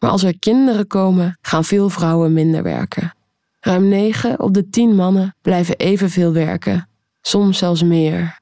Maar 0.00 0.10
als 0.10 0.22
er 0.22 0.38
kinderen 0.38 0.86
komen, 0.86 1.38
gaan 1.42 1.64
veel 1.64 1.88
vrouwen 1.88 2.32
minder 2.32 2.62
werken. 2.62 3.14
Ruim 3.60 3.88
9 3.88 4.40
op 4.40 4.54
de 4.54 4.68
10 4.68 4.94
mannen 4.94 5.36
blijven 5.42 5.76
evenveel 5.76 6.32
werken, 6.32 6.88
soms 7.20 7.58
zelfs 7.58 7.82
meer. 7.82 8.40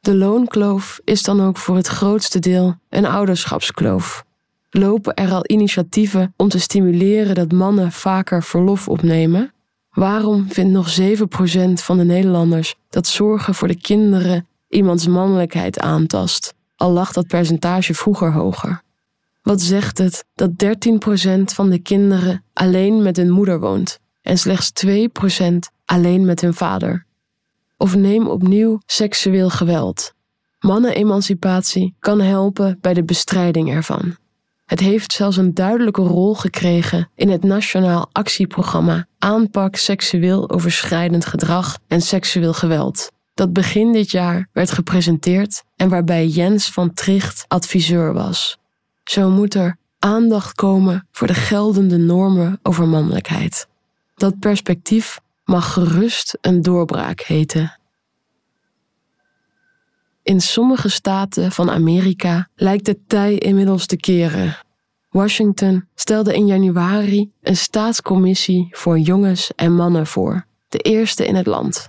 De 0.00 0.14
loonkloof 0.14 1.00
is 1.04 1.22
dan 1.22 1.40
ook 1.42 1.56
voor 1.56 1.76
het 1.76 1.86
grootste 1.86 2.38
deel 2.38 2.74
een 2.88 3.06
ouderschapskloof. 3.06 4.24
Lopen 4.70 5.14
er 5.14 5.32
al 5.32 5.44
initiatieven 5.46 6.34
om 6.36 6.48
te 6.48 6.58
stimuleren 6.58 7.34
dat 7.34 7.52
mannen 7.52 7.92
vaker 7.92 8.42
verlof 8.42 8.88
opnemen? 8.88 9.52
Waarom 9.90 10.50
vindt 10.50 10.72
nog 10.72 11.00
7% 11.00 11.72
van 11.72 11.98
de 11.98 12.04
Nederlanders 12.04 12.74
dat 12.88 13.06
zorgen 13.06 13.54
voor 13.54 13.68
de 13.68 13.80
kinderen 13.80 14.46
iemands 14.68 15.06
mannelijkheid 15.06 15.78
aantast, 15.80 16.54
al 16.76 16.90
lag 16.90 17.12
dat 17.12 17.26
percentage 17.26 17.94
vroeger 17.94 18.32
hoger? 18.32 18.82
Wat 19.50 19.60
zegt 19.60 19.98
het 19.98 20.24
dat 20.34 20.50
13% 20.64 21.42
van 21.44 21.70
de 21.70 21.78
kinderen 21.78 22.44
alleen 22.52 23.02
met 23.02 23.16
hun 23.16 23.30
moeder 23.30 23.60
woont 23.60 23.98
en 24.22 24.38
slechts 24.38 24.72
2% 24.86 24.90
alleen 25.84 26.24
met 26.24 26.40
hun 26.40 26.54
vader? 26.54 27.06
Of 27.76 27.96
neem 27.96 28.26
opnieuw 28.26 28.80
seksueel 28.86 29.50
geweld. 29.50 30.12
Mannenemancipatie 30.58 31.94
kan 31.98 32.20
helpen 32.20 32.78
bij 32.80 32.94
de 32.94 33.04
bestrijding 33.04 33.70
ervan. 33.70 34.16
Het 34.64 34.80
heeft 34.80 35.12
zelfs 35.12 35.36
een 35.36 35.54
duidelijke 35.54 36.02
rol 36.02 36.34
gekregen 36.34 37.10
in 37.14 37.28
het 37.28 37.42
Nationaal 37.42 38.08
Actieprogramma 38.12 39.06
Aanpak 39.18 39.76
seksueel 39.76 40.50
overschrijdend 40.50 41.26
gedrag 41.26 41.78
en 41.86 42.00
seksueel 42.00 42.52
geweld, 42.52 43.12
dat 43.34 43.52
begin 43.52 43.92
dit 43.92 44.10
jaar 44.10 44.48
werd 44.52 44.70
gepresenteerd 44.70 45.62
en 45.76 45.88
waarbij 45.88 46.26
Jens 46.26 46.70
van 46.70 46.94
Tricht 46.94 47.44
adviseur 47.48 48.12
was. 48.12 48.59
Zo 49.04 49.30
moet 49.30 49.54
er 49.54 49.76
aandacht 49.98 50.54
komen 50.54 51.08
voor 51.12 51.26
de 51.26 51.34
geldende 51.34 51.96
normen 51.96 52.58
over 52.62 52.88
mannelijkheid. 52.88 53.68
Dat 54.14 54.38
perspectief 54.38 55.20
mag 55.44 55.72
gerust 55.72 56.38
een 56.40 56.62
doorbraak 56.62 57.20
heten. 57.20 57.78
In 60.22 60.40
sommige 60.40 60.88
staten 60.88 61.52
van 61.52 61.70
Amerika 61.70 62.48
lijkt 62.54 62.86
het 62.86 62.98
tij 63.06 63.34
inmiddels 63.34 63.86
te 63.86 63.96
keren. 63.96 64.56
Washington 65.10 65.88
stelde 65.94 66.34
in 66.34 66.46
januari 66.46 67.30
een 67.42 67.56
staatscommissie 67.56 68.68
voor 68.70 68.98
jongens 68.98 69.52
en 69.56 69.74
mannen 69.74 70.06
voor, 70.06 70.46
de 70.68 70.78
eerste 70.78 71.26
in 71.26 71.34
het 71.34 71.46
land. 71.46 71.88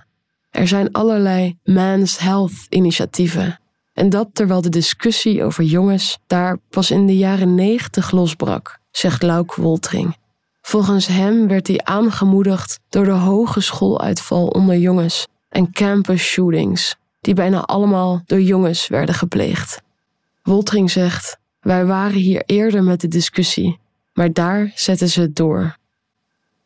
Er 0.50 0.68
zijn 0.68 0.92
allerlei 0.92 1.58
Men's 1.64 2.18
Health 2.18 2.66
initiatieven. 2.68 3.60
En 3.92 4.10
dat 4.10 4.28
terwijl 4.32 4.60
de 4.60 4.68
discussie 4.68 5.44
over 5.44 5.64
jongens 5.64 6.18
daar 6.26 6.58
pas 6.70 6.90
in 6.90 7.06
de 7.06 7.16
jaren 7.16 7.54
negentig 7.54 8.10
losbrak, 8.10 8.78
zegt 8.90 9.22
Lauk 9.22 9.54
Woltring. 9.54 10.16
Volgens 10.62 11.06
hem 11.06 11.48
werd 11.48 11.66
hij 11.66 11.80
aangemoedigd 11.82 12.80
door 12.88 13.04
de 13.04 13.10
hoge 13.10 13.60
schooluitval 13.60 14.46
onder 14.46 14.76
jongens 14.76 15.26
en 15.48 15.72
campus 15.72 16.22
shootings, 16.22 16.96
die 17.20 17.34
bijna 17.34 17.60
allemaal 17.60 18.22
door 18.26 18.40
jongens 18.40 18.88
werden 18.88 19.14
gepleegd. 19.14 19.82
Woltring 20.42 20.90
zegt: 20.90 21.38
Wij 21.60 21.86
waren 21.86 22.18
hier 22.18 22.42
eerder 22.46 22.82
met 22.82 23.00
de 23.00 23.08
discussie, 23.08 23.78
maar 24.12 24.32
daar 24.32 24.72
zetten 24.74 25.08
ze 25.08 25.20
het 25.20 25.36
door. 25.36 25.76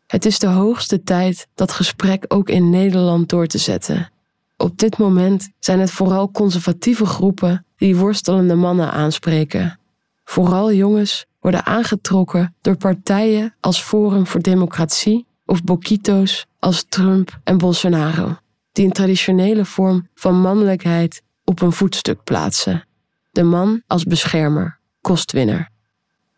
Het 0.06 0.24
is 0.24 0.38
de 0.38 0.46
hoogste 0.46 1.02
tijd 1.02 1.46
dat 1.54 1.72
gesprek 1.72 2.24
ook 2.28 2.48
in 2.48 2.70
Nederland 2.70 3.28
door 3.28 3.46
te 3.46 3.58
zetten. 3.58 4.10
Op 4.56 4.78
dit 4.78 4.98
moment 4.98 5.50
zijn 5.58 5.80
het 5.80 5.90
vooral 5.90 6.30
conservatieve 6.30 7.06
groepen 7.06 7.66
die 7.76 7.96
worstelende 7.96 8.54
mannen 8.54 8.92
aanspreken. 8.92 9.78
Vooral 10.24 10.72
jongens 10.72 11.26
worden 11.40 11.66
aangetrokken 11.66 12.54
door 12.60 12.76
partijen 12.76 13.54
als 13.60 13.80
Forum 13.80 14.26
voor 14.26 14.40
Democratie 14.40 15.26
of 15.44 15.64
Boquito's 15.64 16.46
als 16.58 16.84
Trump 16.88 17.38
en 17.44 17.58
Bolsonaro 17.58 18.36
die 18.76 18.84
een 18.84 18.92
traditionele 18.92 19.64
vorm 19.64 20.08
van 20.14 20.40
mannelijkheid 20.40 21.22
op 21.44 21.60
een 21.60 21.72
voetstuk 21.72 22.24
plaatsen. 22.24 22.84
De 23.30 23.42
man 23.42 23.82
als 23.86 24.04
beschermer, 24.04 24.78
kostwinner. 25.00 25.68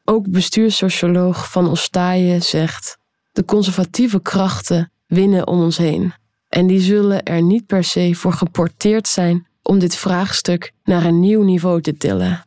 Ook 0.04 0.31
bestuurssocioloog 0.31 1.50
Van 1.50 1.68
Ostaaien 1.68 2.42
zegt: 2.42 2.98
de 3.33 3.44
conservatieve 3.44 4.22
krachten 4.22 4.92
winnen 5.07 5.46
om 5.46 5.61
ons 5.61 5.76
heen. 5.76 6.12
En 6.49 6.67
die 6.67 6.81
zullen 6.81 7.23
er 7.23 7.43
niet 7.43 7.67
per 7.67 7.85
se 7.85 8.15
voor 8.15 8.33
geporteerd 8.33 9.09
zijn 9.09 9.47
om 9.63 9.79
dit 9.79 9.97
vraagstuk 9.97 10.73
naar 10.85 11.05
een 11.05 11.21
nieuw 11.21 11.43
niveau 11.43 11.81
te 11.81 11.97
tillen. 11.97 12.47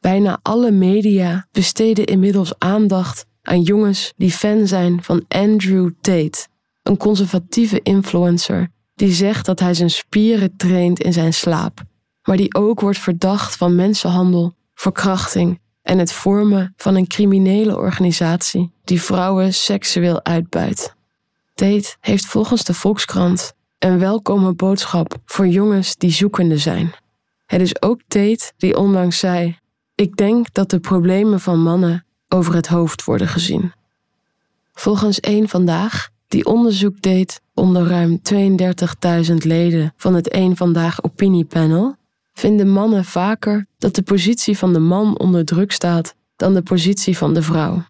Bijna 0.00 0.38
alle 0.42 0.70
media 0.70 1.46
besteden 1.52 2.04
inmiddels 2.04 2.58
aandacht 2.58 3.26
aan 3.42 3.62
jongens 3.62 4.12
die 4.16 4.30
fan 4.30 4.66
zijn 4.66 5.02
van 5.02 5.24
Andrew 5.28 5.90
Tate, 6.00 6.46
een 6.82 6.96
conservatieve 6.96 7.80
influencer 7.82 8.70
die 8.94 9.12
zegt 9.12 9.46
dat 9.46 9.60
hij 9.60 9.74
zijn 9.74 9.90
spieren 9.90 10.56
traint 10.56 11.00
in 11.00 11.12
zijn 11.12 11.34
slaap, 11.34 11.82
maar 12.22 12.36
die 12.36 12.54
ook 12.54 12.80
wordt 12.80 12.98
verdacht 12.98 13.56
van 13.56 13.74
mensenhandel, 13.74 14.54
verkrachting 14.74 15.60
en 15.82 15.98
het 15.98 16.12
vormen 16.12 16.72
van 16.76 16.94
een 16.94 17.06
criminele 17.06 17.76
organisatie 17.76 18.72
die 18.84 19.02
vrouwen 19.02 19.54
seksueel 19.54 20.24
uitbuit. 20.24 20.95
Tate 21.56 21.96
heeft 22.00 22.26
volgens 22.26 22.64
de 22.64 22.74
Volkskrant 22.74 23.52
een 23.78 23.98
welkome 23.98 24.52
boodschap 24.52 25.16
voor 25.24 25.46
jongens 25.46 25.96
die 25.96 26.10
zoekende 26.10 26.58
zijn. 26.58 26.94
Het 27.46 27.60
is 27.60 27.82
ook 27.82 28.00
Tate 28.08 28.52
die 28.56 28.76
onlangs 28.76 29.18
zei: 29.18 29.58
Ik 29.94 30.16
denk 30.16 30.54
dat 30.54 30.70
de 30.70 30.80
problemen 30.80 31.40
van 31.40 31.62
mannen 31.62 32.06
over 32.28 32.54
het 32.54 32.66
hoofd 32.66 33.04
worden 33.04 33.28
gezien. 33.28 33.72
Volgens 34.72 35.20
één 35.20 35.48
vandaag 35.48 36.08
die 36.28 36.46
onderzoek 36.46 37.02
deed 37.02 37.40
onder 37.54 37.86
ruim 37.86 38.20
32.000 39.28 39.34
leden 39.36 39.92
van 39.96 40.14
het 40.14 40.34
Eén 40.34 40.56
Vandaag 40.56 41.02
Opiniepanel, 41.02 41.96
vinden 42.32 42.68
mannen 42.68 43.04
vaker 43.04 43.66
dat 43.78 43.94
de 43.94 44.02
positie 44.02 44.58
van 44.58 44.72
de 44.72 44.78
man 44.78 45.18
onder 45.18 45.44
druk 45.44 45.72
staat 45.72 46.14
dan 46.36 46.54
de 46.54 46.62
positie 46.62 47.16
van 47.16 47.34
de 47.34 47.42
vrouw. 47.42 47.84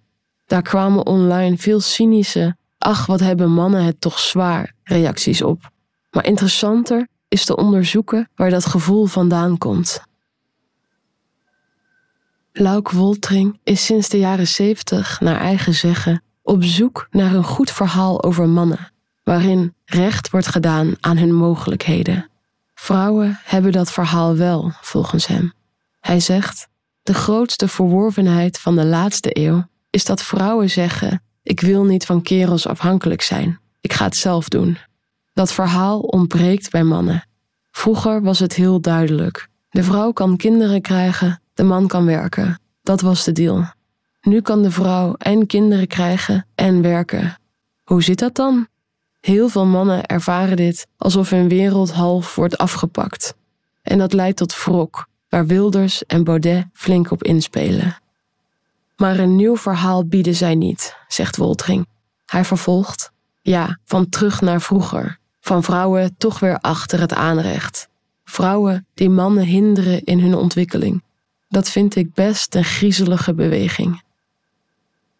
Daar 0.44 0.62
kwamen 0.62 1.06
online 1.06 1.56
veel 1.56 1.80
cynische, 1.80 2.56
ach 2.78 3.06
wat 3.06 3.20
hebben 3.20 3.50
mannen 3.50 3.84
het 3.84 4.00
toch 4.00 4.18
zwaar, 4.18 4.72
reacties 4.82 5.42
op. 5.42 5.70
Maar 6.10 6.24
interessanter 6.24 7.08
is 7.28 7.44
te 7.44 7.56
onderzoeken 7.56 8.28
waar 8.34 8.50
dat 8.50 8.66
gevoel 8.66 9.06
vandaan 9.06 9.58
komt. 9.58 10.02
Lauk 12.52 12.90
Woltring 12.90 13.60
is 13.62 13.84
sinds 13.84 14.08
de 14.08 14.18
jaren 14.18 14.48
70 14.48 15.20
naar 15.20 15.40
eigen 15.40 15.74
zeggen 15.74 16.22
op 16.42 16.64
zoek 16.64 17.06
naar 17.10 17.34
een 17.34 17.44
goed 17.44 17.70
verhaal 17.70 18.22
over 18.22 18.48
mannen, 18.48 18.92
waarin 19.22 19.74
recht 19.84 20.30
wordt 20.30 20.46
gedaan 20.46 20.94
aan 21.00 21.16
hun 21.16 21.34
mogelijkheden. 21.34 22.30
Vrouwen 22.74 23.40
hebben 23.44 23.72
dat 23.72 23.92
verhaal 23.92 24.36
wel, 24.36 24.72
volgens 24.80 25.26
hem. 25.26 25.52
Hij 26.00 26.20
zegt: 26.20 26.68
De 27.02 27.14
grootste 27.14 27.68
verworvenheid 27.68 28.58
van 28.58 28.76
de 28.76 28.84
laatste 28.84 29.38
eeuw 29.38 29.66
is 29.90 30.04
dat 30.04 30.22
vrouwen 30.22 30.70
zeggen: 30.70 31.22
Ik 31.46 31.60
wil 31.60 31.84
niet 31.84 32.06
van 32.06 32.22
kerels 32.22 32.66
afhankelijk 32.66 33.22
zijn, 33.22 33.60
ik 33.80 33.92
ga 33.92 34.04
het 34.04 34.16
zelf 34.16 34.48
doen. 34.48 34.78
Dat 35.32 35.52
verhaal 35.52 36.00
ontbreekt 36.00 36.70
bij 36.70 36.82
mannen. 36.82 37.28
Vroeger 37.70 38.22
was 38.22 38.38
het 38.38 38.54
heel 38.54 38.80
duidelijk: 38.80 39.48
de 39.70 39.82
vrouw 39.82 40.12
kan 40.12 40.36
kinderen 40.36 40.80
krijgen, 40.80 41.40
de 41.54 41.62
man 41.62 41.86
kan 41.86 42.04
werken. 42.04 42.60
Dat 42.82 43.00
was 43.00 43.24
de 43.24 43.32
deal. 43.32 43.64
Nu 44.20 44.40
kan 44.40 44.62
de 44.62 44.70
vrouw 44.70 45.14
en 45.18 45.46
kinderen 45.46 45.86
krijgen 45.86 46.46
en 46.54 46.82
werken. 46.82 47.38
Hoe 47.84 48.02
zit 48.02 48.18
dat 48.18 48.34
dan? 48.34 48.68
Heel 49.20 49.48
veel 49.48 49.66
mannen 49.66 50.06
ervaren 50.06 50.56
dit 50.56 50.86
alsof 50.96 51.30
hun 51.30 51.48
wereld 51.48 51.92
half 51.92 52.34
wordt 52.34 52.58
afgepakt. 52.58 53.34
En 53.82 53.98
dat 53.98 54.12
leidt 54.12 54.36
tot 54.36 54.64
wrok, 54.64 55.08
waar 55.28 55.46
Wilders 55.46 56.06
en 56.06 56.24
Baudet 56.24 56.66
flink 56.72 57.10
op 57.10 57.22
inspelen. 57.22 57.96
Maar 58.96 59.18
een 59.18 59.36
nieuw 59.36 59.56
verhaal 59.56 60.06
bieden 60.06 60.34
zij 60.34 60.54
niet, 60.54 60.96
zegt 61.08 61.36
Woltring. 61.36 61.86
Hij 62.26 62.44
vervolgt: 62.44 63.10
Ja, 63.42 63.78
van 63.84 64.08
terug 64.08 64.40
naar 64.40 64.60
vroeger. 64.60 65.18
Van 65.40 65.62
vrouwen 65.62 66.14
toch 66.18 66.40
weer 66.40 66.58
achter 66.58 67.00
het 67.00 67.12
aanrecht. 67.12 67.88
Vrouwen 68.24 68.86
die 68.94 69.10
mannen 69.10 69.44
hinderen 69.44 70.04
in 70.04 70.20
hun 70.20 70.34
ontwikkeling. 70.34 71.02
Dat 71.48 71.70
vind 71.70 71.96
ik 71.96 72.14
best 72.14 72.54
een 72.54 72.64
griezelige 72.64 73.34
beweging. 73.34 74.02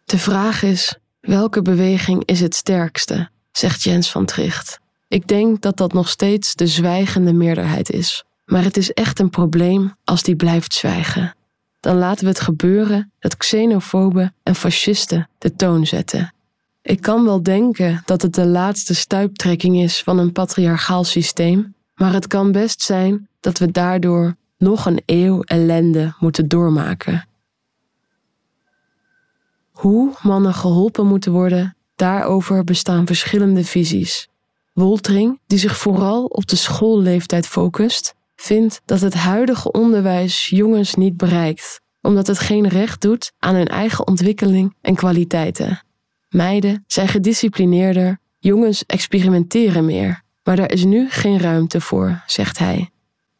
De 0.05 0.17
vraag 0.17 0.63
is: 0.63 0.97
welke 1.19 1.61
beweging 1.61 2.25
is 2.25 2.39
het 2.39 2.55
sterkste? 2.55 3.29
zegt 3.51 3.83
Jens 3.83 4.11
van 4.11 4.25
Tricht. 4.25 4.79
Ik 5.07 5.27
denk 5.27 5.61
dat 5.61 5.77
dat 5.77 5.93
nog 5.93 6.09
steeds 6.09 6.55
de 6.55 6.67
zwijgende 6.67 7.33
meerderheid 7.33 7.89
is. 7.89 8.23
Maar 8.45 8.63
het 8.63 8.77
is 8.77 8.93
echt 8.93 9.19
een 9.19 9.29
probleem 9.29 9.95
als 10.03 10.23
die 10.23 10.35
blijft 10.35 10.73
zwijgen. 10.73 11.35
Dan 11.79 11.97
laten 11.97 12.23
we 12.23 12.29
het 12.29 12.39
gebeuren 12.39 13.11
dat 13.19 13.37
xenofoben 13.37 14.33
en 14.43 14.55
fascisten 14.55 15.29
de 15.37 15.55
toon 15.55 15.85
zetten. 15.85 16.33
Ik 16.81 17.01
kan 17.01 17.23
wel 17.23 17.43
denken 17.43 18.01
dat 18.05 18.21
het 18.21 18.33
de 18.33 18.45
laatste 18.45 18.95
stuiptrekking 18.95 19.77
is 19.77 20.03
van 20.03 20.17
een 20.17 20.31
patriarchaal 20.31 21.03
systeem, 21.03 21.75
maar 21.95 22.13
het 22.13 22.27
kan 22.27 22.51
best 22.51 22.81
zijn 22.81 23.27
dat 23.39 23.57
we 23.57 23.71
daardoor 23.71 24.35
nog 24.57 24.85
een 24.85 25.01
eeuw 25.05 25.41
ellende 25.41 26.13
moeten 26.19 26.47
doormaken. 26.47 27.27
Hoe 29.71 30.13
mannen 30.21 30.53
geholpen 30.53 31.07
moeten 31.07 31.31
worden, 31.31 31.75
daarover 31.95 32.63
bestaan 32.63 33.05
verschillende 33.05 33.63
visies. 33.63 34.29
Woltering, 34.73 35.39
die 35.47 35.59
zich 35.59 35.77
vooral 35.77 36.25
op 36.25 36.47
de 36.47 36.55
schoolleeftijd 36.55 37.47
focust, 37.47 38.15
vindt 38.41 38.81
dat 38.85 39.01
het 39.01 39.13
huidige 39.13 39.71
onderwijs 39.71 40.49
jongens 40.49 40.95
niet 40.95 41.17
bereikt, 41.17 41.81
omdat 42.01 42.27
het 42.27 42.39
geen 42.39 42.67
recht 42.67 43.01
doet 43.01 43.31
aan 43.39 43.55
hun 43.55 43.67
eigen 43.67 44.07
ontwikkeling 44.07 44.75
en 44.81 44.95
kwaliteiten. 44.95 45.83
Meiden 46.29 46.83
zijn 46.87 47.07
gedisciplineerder, 47.07 48.19
jongens 48.39 48.85
experimenteren 48.85 49.85
meer, 49.85 50.21
maar 50.43 50.55
daar 50.55 50.71
is 50.71 50.83
nu 50.83 51.09
geen 51.09 51.39
ruimte 51.39 51.81
voor, 51.81 52.23
zegt 52.25 52.57
hij. 52.57 52.89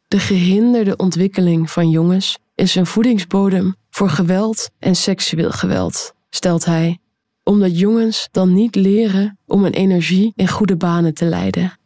De 0.08 0.18
gehinderde 0.18 0.96
ontwikkeling 0.96 1.70
van 1.70 1.90
jongens 1.90 2.38
is 2.54 2.74
een 2.74 2.86
voedingsbodem 2.86 3.74
voor 3.90 4.10
geweld 4.10 4.70
en 4.78 4.96
seksueel 4.96 5.50
geweld, 5.50 6.12
stelt 6.30 6.64
hij, 6.64 6.98
omdat 7.42 7.78
jongens 7.78 8.28
dan 8.30 8.54
niet 8.54 8.74
leren 8.74 9.38
om 9.46 9.62
hun 9.62 9.72
energie 9.72 10.32
in 10.34 10.48
goede 10.48 10.76
banen 10.76 11.14
te 11.14 11.24
leiden. 11.24 11.78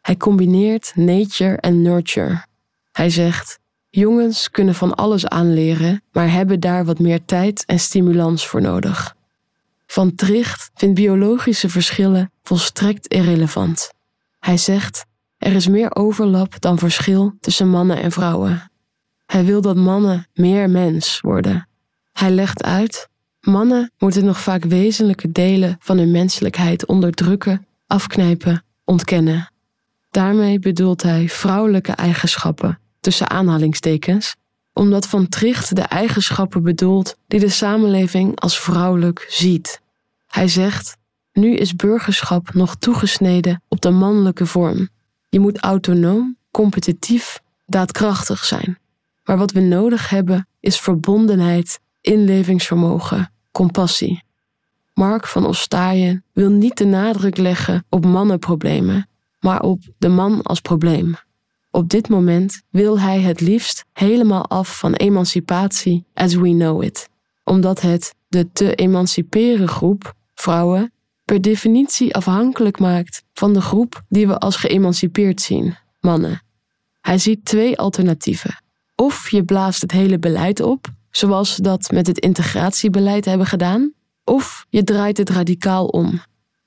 Hij 0.00 0.16
combineert 0.16 0.92
nature 0.94 1.56
en 1.56 1.82
nurture. 1.82 2.44
Hij 2.92 3.10
zegt: 3.10 3.58
Jongens 3.90 4.50
kunnen 4.50 4.74
van 4.74 4.94
alles 4.94 5.26
aanleren, 5.26 6.02
maar 6.12 6.30
hebben 6.30 6.60
daar 6.60 6.84
wat 6.84 6.98
meer 6.98 7.24
tijd 7.24 7.64
en 7.66 7.78
stimulans 7.78 8.46
voor 8.46 8.60
nodig. 8.60 9.16
Van 9.86 10.14
Tricht 10.14 10.70
vindt 10.74 10.94
biologische 10.94 11.68
verschillen 11.68 12.32
volstrekt 12.42 13.06
irrelevant. 13.06 13.90
Hij 14.38 14.56
zegt: 14.56 15.04
er 15.42 15.52
is 15.52 15.68
meer 15.68 15.94
overlap 15.94 16.60
dan 16.60 16.78
verschil 16.78 17.34
tussen 17.40 17.68
mannen 17.68 18.02
en 18.02 18.12
vrouwen. 18.12 18.70
Hij 19.26 19.44
wil 19.44 19.60
dat 19.60 19.76
mannen 19.76 20.26
meer 20.34 20.70
mens 20.70 21.20
worden. 21.20 21.68
Hij 22.12 22.30
legt 22.30 22.62
uit: 22.62 23.08
mannen 23.40 23.92
moeten 23.98 24.24
nog 24.24 24.40
vaak 24.40 24.64
wezenlijke 24.64 25.32
delen 25.32 25.76
van 25.78 25.98
hun 25.98 26.10
menselijkheid 26.10 26.86
onderdrukken, 26.86 27.66
afknijpen, 27.86 28.64
ontkennen. 28.84 29.51
Daarmee 30.12 30.58
bedoelt 30.58 31.02
hij 31.02 31.28
vrouwelijke 31.28 31.92
eigenschappen, 31.92 32.78
tussen 33.00 33.30
aanhalingstekens, 33.30 34.36
omdat 34.72 35.08
Van 35.08 35.28
Tricht 35.28 35.76
de 35.76 35.82
eigenschappen 35.82 36.62
bedoelt 36.62 37.16
die 37.26 37.40
de 37.40 37.48
samenleving 37.48 38.40
als 38.40 38.60
vrouwelijk 38.60 39.26
ziet. 39.28 39.80
Hij 40.26 40.48
zegt: 40.48 40.96
Nu 41.32 41.54
is 41.54 41.76
burgerschap 41.76 42.54
nog 42.54 42.76
toegesneden 42.76 43.62
op 43.68 43.80
de 43.80 43.90
mannelijke 43.90 44.46
vorm. 44.46 44.88
Je 45.28 45.40
moet 45.40 45.58
autonoom, 45.58 46.36
competitief, 46.50 47.40
daadkrachtig 47.66 48.44
zijn. 48.44 48.78
Maar 49.24 49.38
wat 49.38 49.52
we 49.52 49.60
nodig 49.60 50.08
hebben 50.08 50.48
is 50.60 50.80
verbondenheid, 50.80 51.80
inlevingsvermogen, 52.00 53.32
compassie. 53.52 54.22
Mark 54.94 55.26
van 55.26 55.46
Ostaaien 55.46 56.24
wil 56.32 56.50
niet 56.50 56.76
de 56.78 56.84
nadruk 56.84 57.36
leggen 57.36 57.84
op 57.88 58.04
mannenproblemen, 58.04 59.06
maar 59.42 59.62
op 59.62 59.82
de 59.98 60.08
man 60.08 60.42
als 60.42 60.60
probleem. 60.60 61.14
Op 61.70 61.88
dit 61.88 62.08
moment 62.08 62.62
wil 62.70 63.00
hij 63.00 63.20
het 63.20 63.40
liefst 63.40 63.84
helemaal 63.92 64.46
af 64.46 64.78
van 64.78 64.92
emancipatie 64.92 66.04
as 66.14 66.34
we 66.34 66.48
know 66.48 66.82
it, 66.82 67.08
omdat 67.44 67.80
het 67.80 68.14
de 68.28 68.52
te 68.52 68.74
emanciperen 68.74 69.68
groep, 69.68 70.14
vrouwen, 70.34 70.92
per 71.24 71.40
definitie 71.40 72.14
afhankelijk 72.14 72.78
maakt 72.78 73.24
van 73.32 73.52
de 73.52 73.60
groep 73.60 74.02
die 74.08 74.26
we 74.26 74.38
als 74.38 74.56
geëmancipeerd 74.56 75.40
zien, 75.40 75.76
mannen. 76.00 76.42
Hij 77.00 77.18
ziet 77.18 77.44
twee 77.44 77.78
alternatieven. 77.78 78.62
Of 78.94 79.30
je 79.30 79.44
blaast 79.44 79.80
het 79.80 79.92
hele 79.92 80.18
beleid 80.18 80.60
op, 80.60 80.86
zoals 81.10 81.56
we 81.56 81.62
dat 81.62 81.90
met 81.90 82.06
het 82.06 82.18
integratiebeleid 82.18 83.24
hebben 83.24 83.46
gedaan, 83.46 83.92
of 84.24 84.66
je 84.68 84.84
draait 84.84 85.16
het 85.16 85.30
radicaal 85.30 85.86
om. 85.86 86.20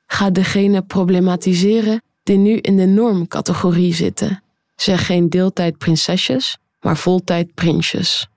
Ga 0.05 0.29
degene 0.29 0.81
problematiseren 0.81 2.01
die 2.25 2.37
nu 2.37 2.57
in 2.57 2.77
de 2.77 2.85
normcategorie 2.85 3.93
zitten. 3.93 4.43
Zeg 4.75 5.05
geen 5.05 5.29
deeltijd 5.29 5.77
prinsesjes, 5.77 6.57
maar 6.81 6.97
voltijd 6.97 7.53
prinsjes. 7.53 8.27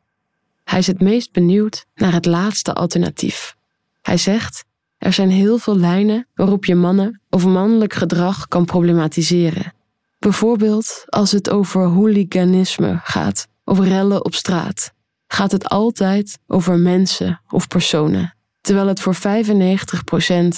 Hij 0.64 0.78
is 0.78 0.86
het 0.86 1.00
meest 1.00 1.32
benieuwd 1.32 1.86
naar 1.94 2.12
het 2.12 2.26
laatste 2.26 2.74
alternatief. 2.74 3.56
Hij 4.02 4.16
zegt: 4.16 4.64
er 4.98 5.12
zijn 5.12 5.30
heel 5.30 5.58
veel 5.58 5.76
lijnen 5.76 6.26
waarop 6.34 6.64
je 6.64 6.74
mannen 6.74 7.20
of 7.30 7.46
mannelijk 7.46 7.92
gedrag 7.92 8.48
kan 8.48 8.64
problematiseren. 8.64 9.72
Bijvoorbeeld 10.18 11.04
als 11.06 11.32
het 11.32 11.50
over 11.50 11.86
hooliganisme 11.86 13.00
gaat, 13.02 13.48
of 13.64 13.78
rellen 13.78 14.24
op 14.24 14.34
straat, 14.34 14.92
gaat 15.26 15.52
het 15.52 15.68
altijd 15.68 16.38
over 16.46 16.78
mensen 16.78 17.40
of 17.48 17.68
personen, 17.68 18.34
terwijl 18.60 18.86
het 18.86 19.00
voor 19.00 19.16
95% 19.16 19.18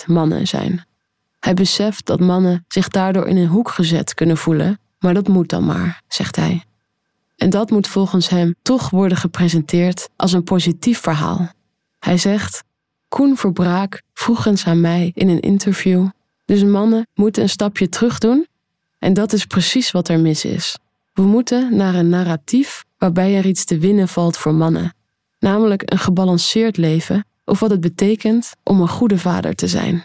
mannen 0.06 0.46
zijn. 0.46 0.84
Hij 1.40 1.54
beseft 1.54 2.06
dat 2.06 2.20
mannen 2.20 2.64
zich 2.68 2.88
daardoor 2.88 3.26
in 3.26 3.36
een 3.36 3.46
hoek 3.46 3.70
gezet 3.70 4.14
kunnen 4.14 4.36
voelen, 4.36 4.78
maar 4.98 5.14
dat 5.14 5.28
moet 5.28 5.48
dan 5.48 5.64
maar, 5.64 6.02
zegt 6.08 6.36
hij. 6.36 6.64
En 7.36 7.50
dat 7.50 7.70
moet 7.70 7.88
volgens 7.88 8.28
hem 8.28 8.54
toch 8.62 8.90
worden 8.90 9.18
gepresenteerd 9.18 10.08
als 10.16 10.32
een 10.32 10.44
positief 10.44 10.98
verhaal. 10.98 11.52
Hij 11.98 12.18
zegt: 12.18 12.64
Koen 13.08 13.36
Verbraak 13.36 14.02
vroeg 14.14 14.46
eens 14.46 14.66
aan 14.66 14.80
mij 14.80 15.10
in 15.14 15.28
een 15.28 15.40
interview: 15.40 16.08
Dus 16.44 16.64
mannen 16.64 17.06
moeten 17.14 17.42
een 17.42 17.48
stapje 17.48 17.88
terug 17.88 18.18
doen? 18.18 18.46
En 18.98 19.14
dat 19.14 19.32
is 19.32 19.46
precies 19.46 19.90
wat 19.90 20.08
er 20.08 20.20
mis 20.20 20.44
is. 20.44 20.78
We 21.12 21.22
moeten 21.22 21.76
naar 21.76 21.94
een 21.94 22.08
narratief 22.08 22.84
waarbij 22.98 23.36
er 23.36 23.46
iets 23.46 23.64
te 23.64 23.78
winnen 23.78 24.08
valt 24.08 24.36
voor 24.36 24.54
mannen, 24.54 24.94
namelijk 25.38 25.92
een 25.92 25.98
gebalanceerd 25.98 26.76
leven 26.76 27.24
of 27.44 27.60
wat 27.60 27.70
het 27.70 27.80
betekent 27.80 28.52
om 28.62 28.80
een 28.80 28.88
goede 28.88 29.18
vader 29.18 29.54
te 29.54 29.68
zijn. 29.68 30.04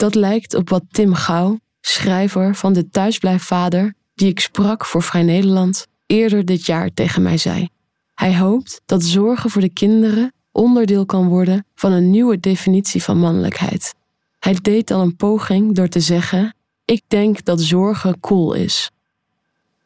Dat 0.00 0.14
lijkt 0.14 0.54
op 0.54 0.68
wat 0.68 0.82
Tim 0.90 1.14
Gauw, 1.14 1.58
schrijver 1.80 2.54
van 2.54 2.72
de 2.72 2.88
Thuisblijfvader, 2.88 3.94
die 4.14 4.28
ik 4.28 4.40
sprak 4.40 4.86
voor 4.86 5.02
Vrij 5.02 5.22
Nederland, 5.22 5.86
eerder 6.06 6.44
dit 6.44 6.66
jaar 6.66 6.94
tegen 6.94 7.22
mij 7.22 7.36
zei. 7.36 7.68
Hij 8.14 8.36
hoopt 8.36 8.80
dat 8.86 9.02
zorgen 9.02 9.50
voor 9.50 9.60
de 9.60 9.72
kinderen 9.72 10.32
onderdeel 10.52 11.06
kan 11.06 11.28
worden 11.28 11.66
van 11.74 11.92
een 11.92 12.10
nieuwe 12.10 12.40
definitie 12.40 13.02
van 13.02 13.18
mannelijkheid. 13.18 13.94
Hij 14.38 14.56
deed 14.62 14.90
al 14.90 15.00
een 15.00 15.16
poging 15.16 15.74
door 15.74 15.88
te 15.88 16.00
zeggen: 16.00 16.54
Ik 16.84 17.02
denk 17.08 17.44
dat 17.44 17.60
zorgen 17.60 18.20
cool 18.20 18.54
is. 18.54 18.90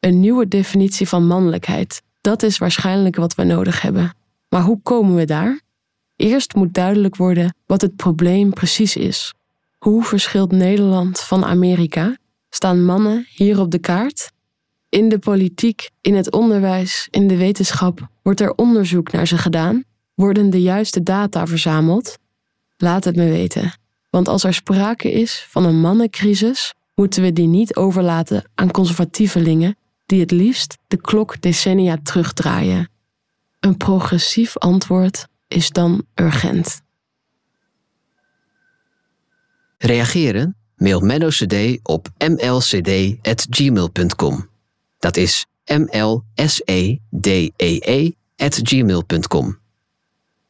Een 0.01 0.21
nieuwe 0.21 0.49
definitie 0.49 1.09
van 1.09 1.27
mannelijkheid, 1.27 2.03
dat 2.21 2.43
is 2.43 2.59
waarschijnlijk 2.59 3.17
wat 3.17 3.35
we 3.35 3.45
nodig 3.45 3.81
hebben. 3.81 4.17
Maar 4.49 4.63
hoe 4.63 4.81
komen 4.83 5.15
we 5.15 5.25
daar? 5.25 5.61
Eerst 6.17 6.55
moet 6.55 6.75
duidelijk 6.75 7.17
worden 7.17 7.57
wat 7.67 7.81
het 7.81 7.97
probleem 7.97 8.53
precies 8.53 8.97
is. 8.97 9.35
Hoe 9.85 10.05
verschilt 10.05 10.53
Nederland 10.53 11.21
van 11.21 11.45
Amerika? 11.45 12.17
Staan 12.51 12.85
mannen 12.85 13.27
hier 13.29 13.61
op 13.61 13.71
de 13.71 13.79
kaart? 13.79 14.33
In 14.89 15.09
de 15.09 15.19
politiek, 15.19 15.91
in 16.01 16.15
het 16.15 16.33
onderwijs, 16.33 17.09
in 17.11 17.27
de 17.29 17.37
wetenschap 17.37 18.09
wordt 18.23 18.41
er 18.41 18.55
onderzoek 18.55 19.13
naar 19.13 19.27
ze 19.27 19.39
gedaan 19.39 19.85
worden 20.15 20.51
de 20.51 20.63
juiste 20.63 21.03
data 21.03 21.47
verzameld? 21.47 22.19
Laat 22.77 23.05
het 23.05 23.17
me 23.17 23.29
weten. 23.29 23.79
Want 24.11 24.29
als 24.29 24.45
er 24.45 24.55
sprake 24.55 25.13
is 25.13 25.47
van 25.49 25.65
een 25.65 25.81
mannencrisis, 25.81 26.75
moeten 26.95 27.23
we 27.23 27.33
die 27.33 27.49
niet 27.49 27.77
overlaten 27.77 28.51
aan 28.55 28.71
conservatievelingen 28.71 29.77
die 30.07 30.21
het 30.21 30.31
liefst 30.31 30.77
de 30.87 31.01
klok 31.01 31.41
decennia 31.41 31.99
terugdraaien. 32.03 32.91
Een 33.61 33.77
progressief 33.77 34.59
antwoord 34.59 35.27
is 35.49 35.71
dan 35.71 36.05
urgent. 36.15 36.84
Reageren? 39.85 40.57
Mail 40.77 41.01
Menno 41.01 41.29
CD 41.29 41.79
op 41.83 42.09
mlcd.gmail.com. 42.19 44.49
Dat 44.99 45.17
is 45.17 45.47
mlsedee 45.67 47.01
at 48.37 48.61
gmail.com. 48.63 49.59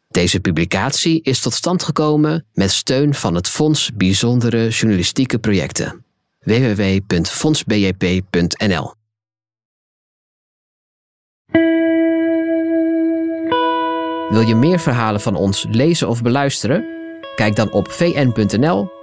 Deze 0.08 0.40
publicatie 0.40 1.22
is 1.22 1.40
tot 1.40 1.52
stand 1.52 1.82
gekomen 1.82 2.46
met 2.52 2.70
steun 2.70 3.14
van 3.14 3.34
het 3.34 3.48
Fonds 3.48 3.90
Bijzondere 3.94 4.68
Journalistieke 4.68 5.38
Projecten. 5.38 6.04
www.fondsbjp.nl 6.40 8.94
Wil 14.28 14.40
je 14.40 14.54
meer 14.54 14.80
verhalen 14.80 15.20
van 15.20 15.36
ons 15.36 15.66
lezen 15.70 16.08
of 16.08 16.22
beluisteren? 16.22 16.84
Kijk 17.36 17.56
dan 17.56 17.72
op 17.72 17.90
vn.nl 17.90 19.02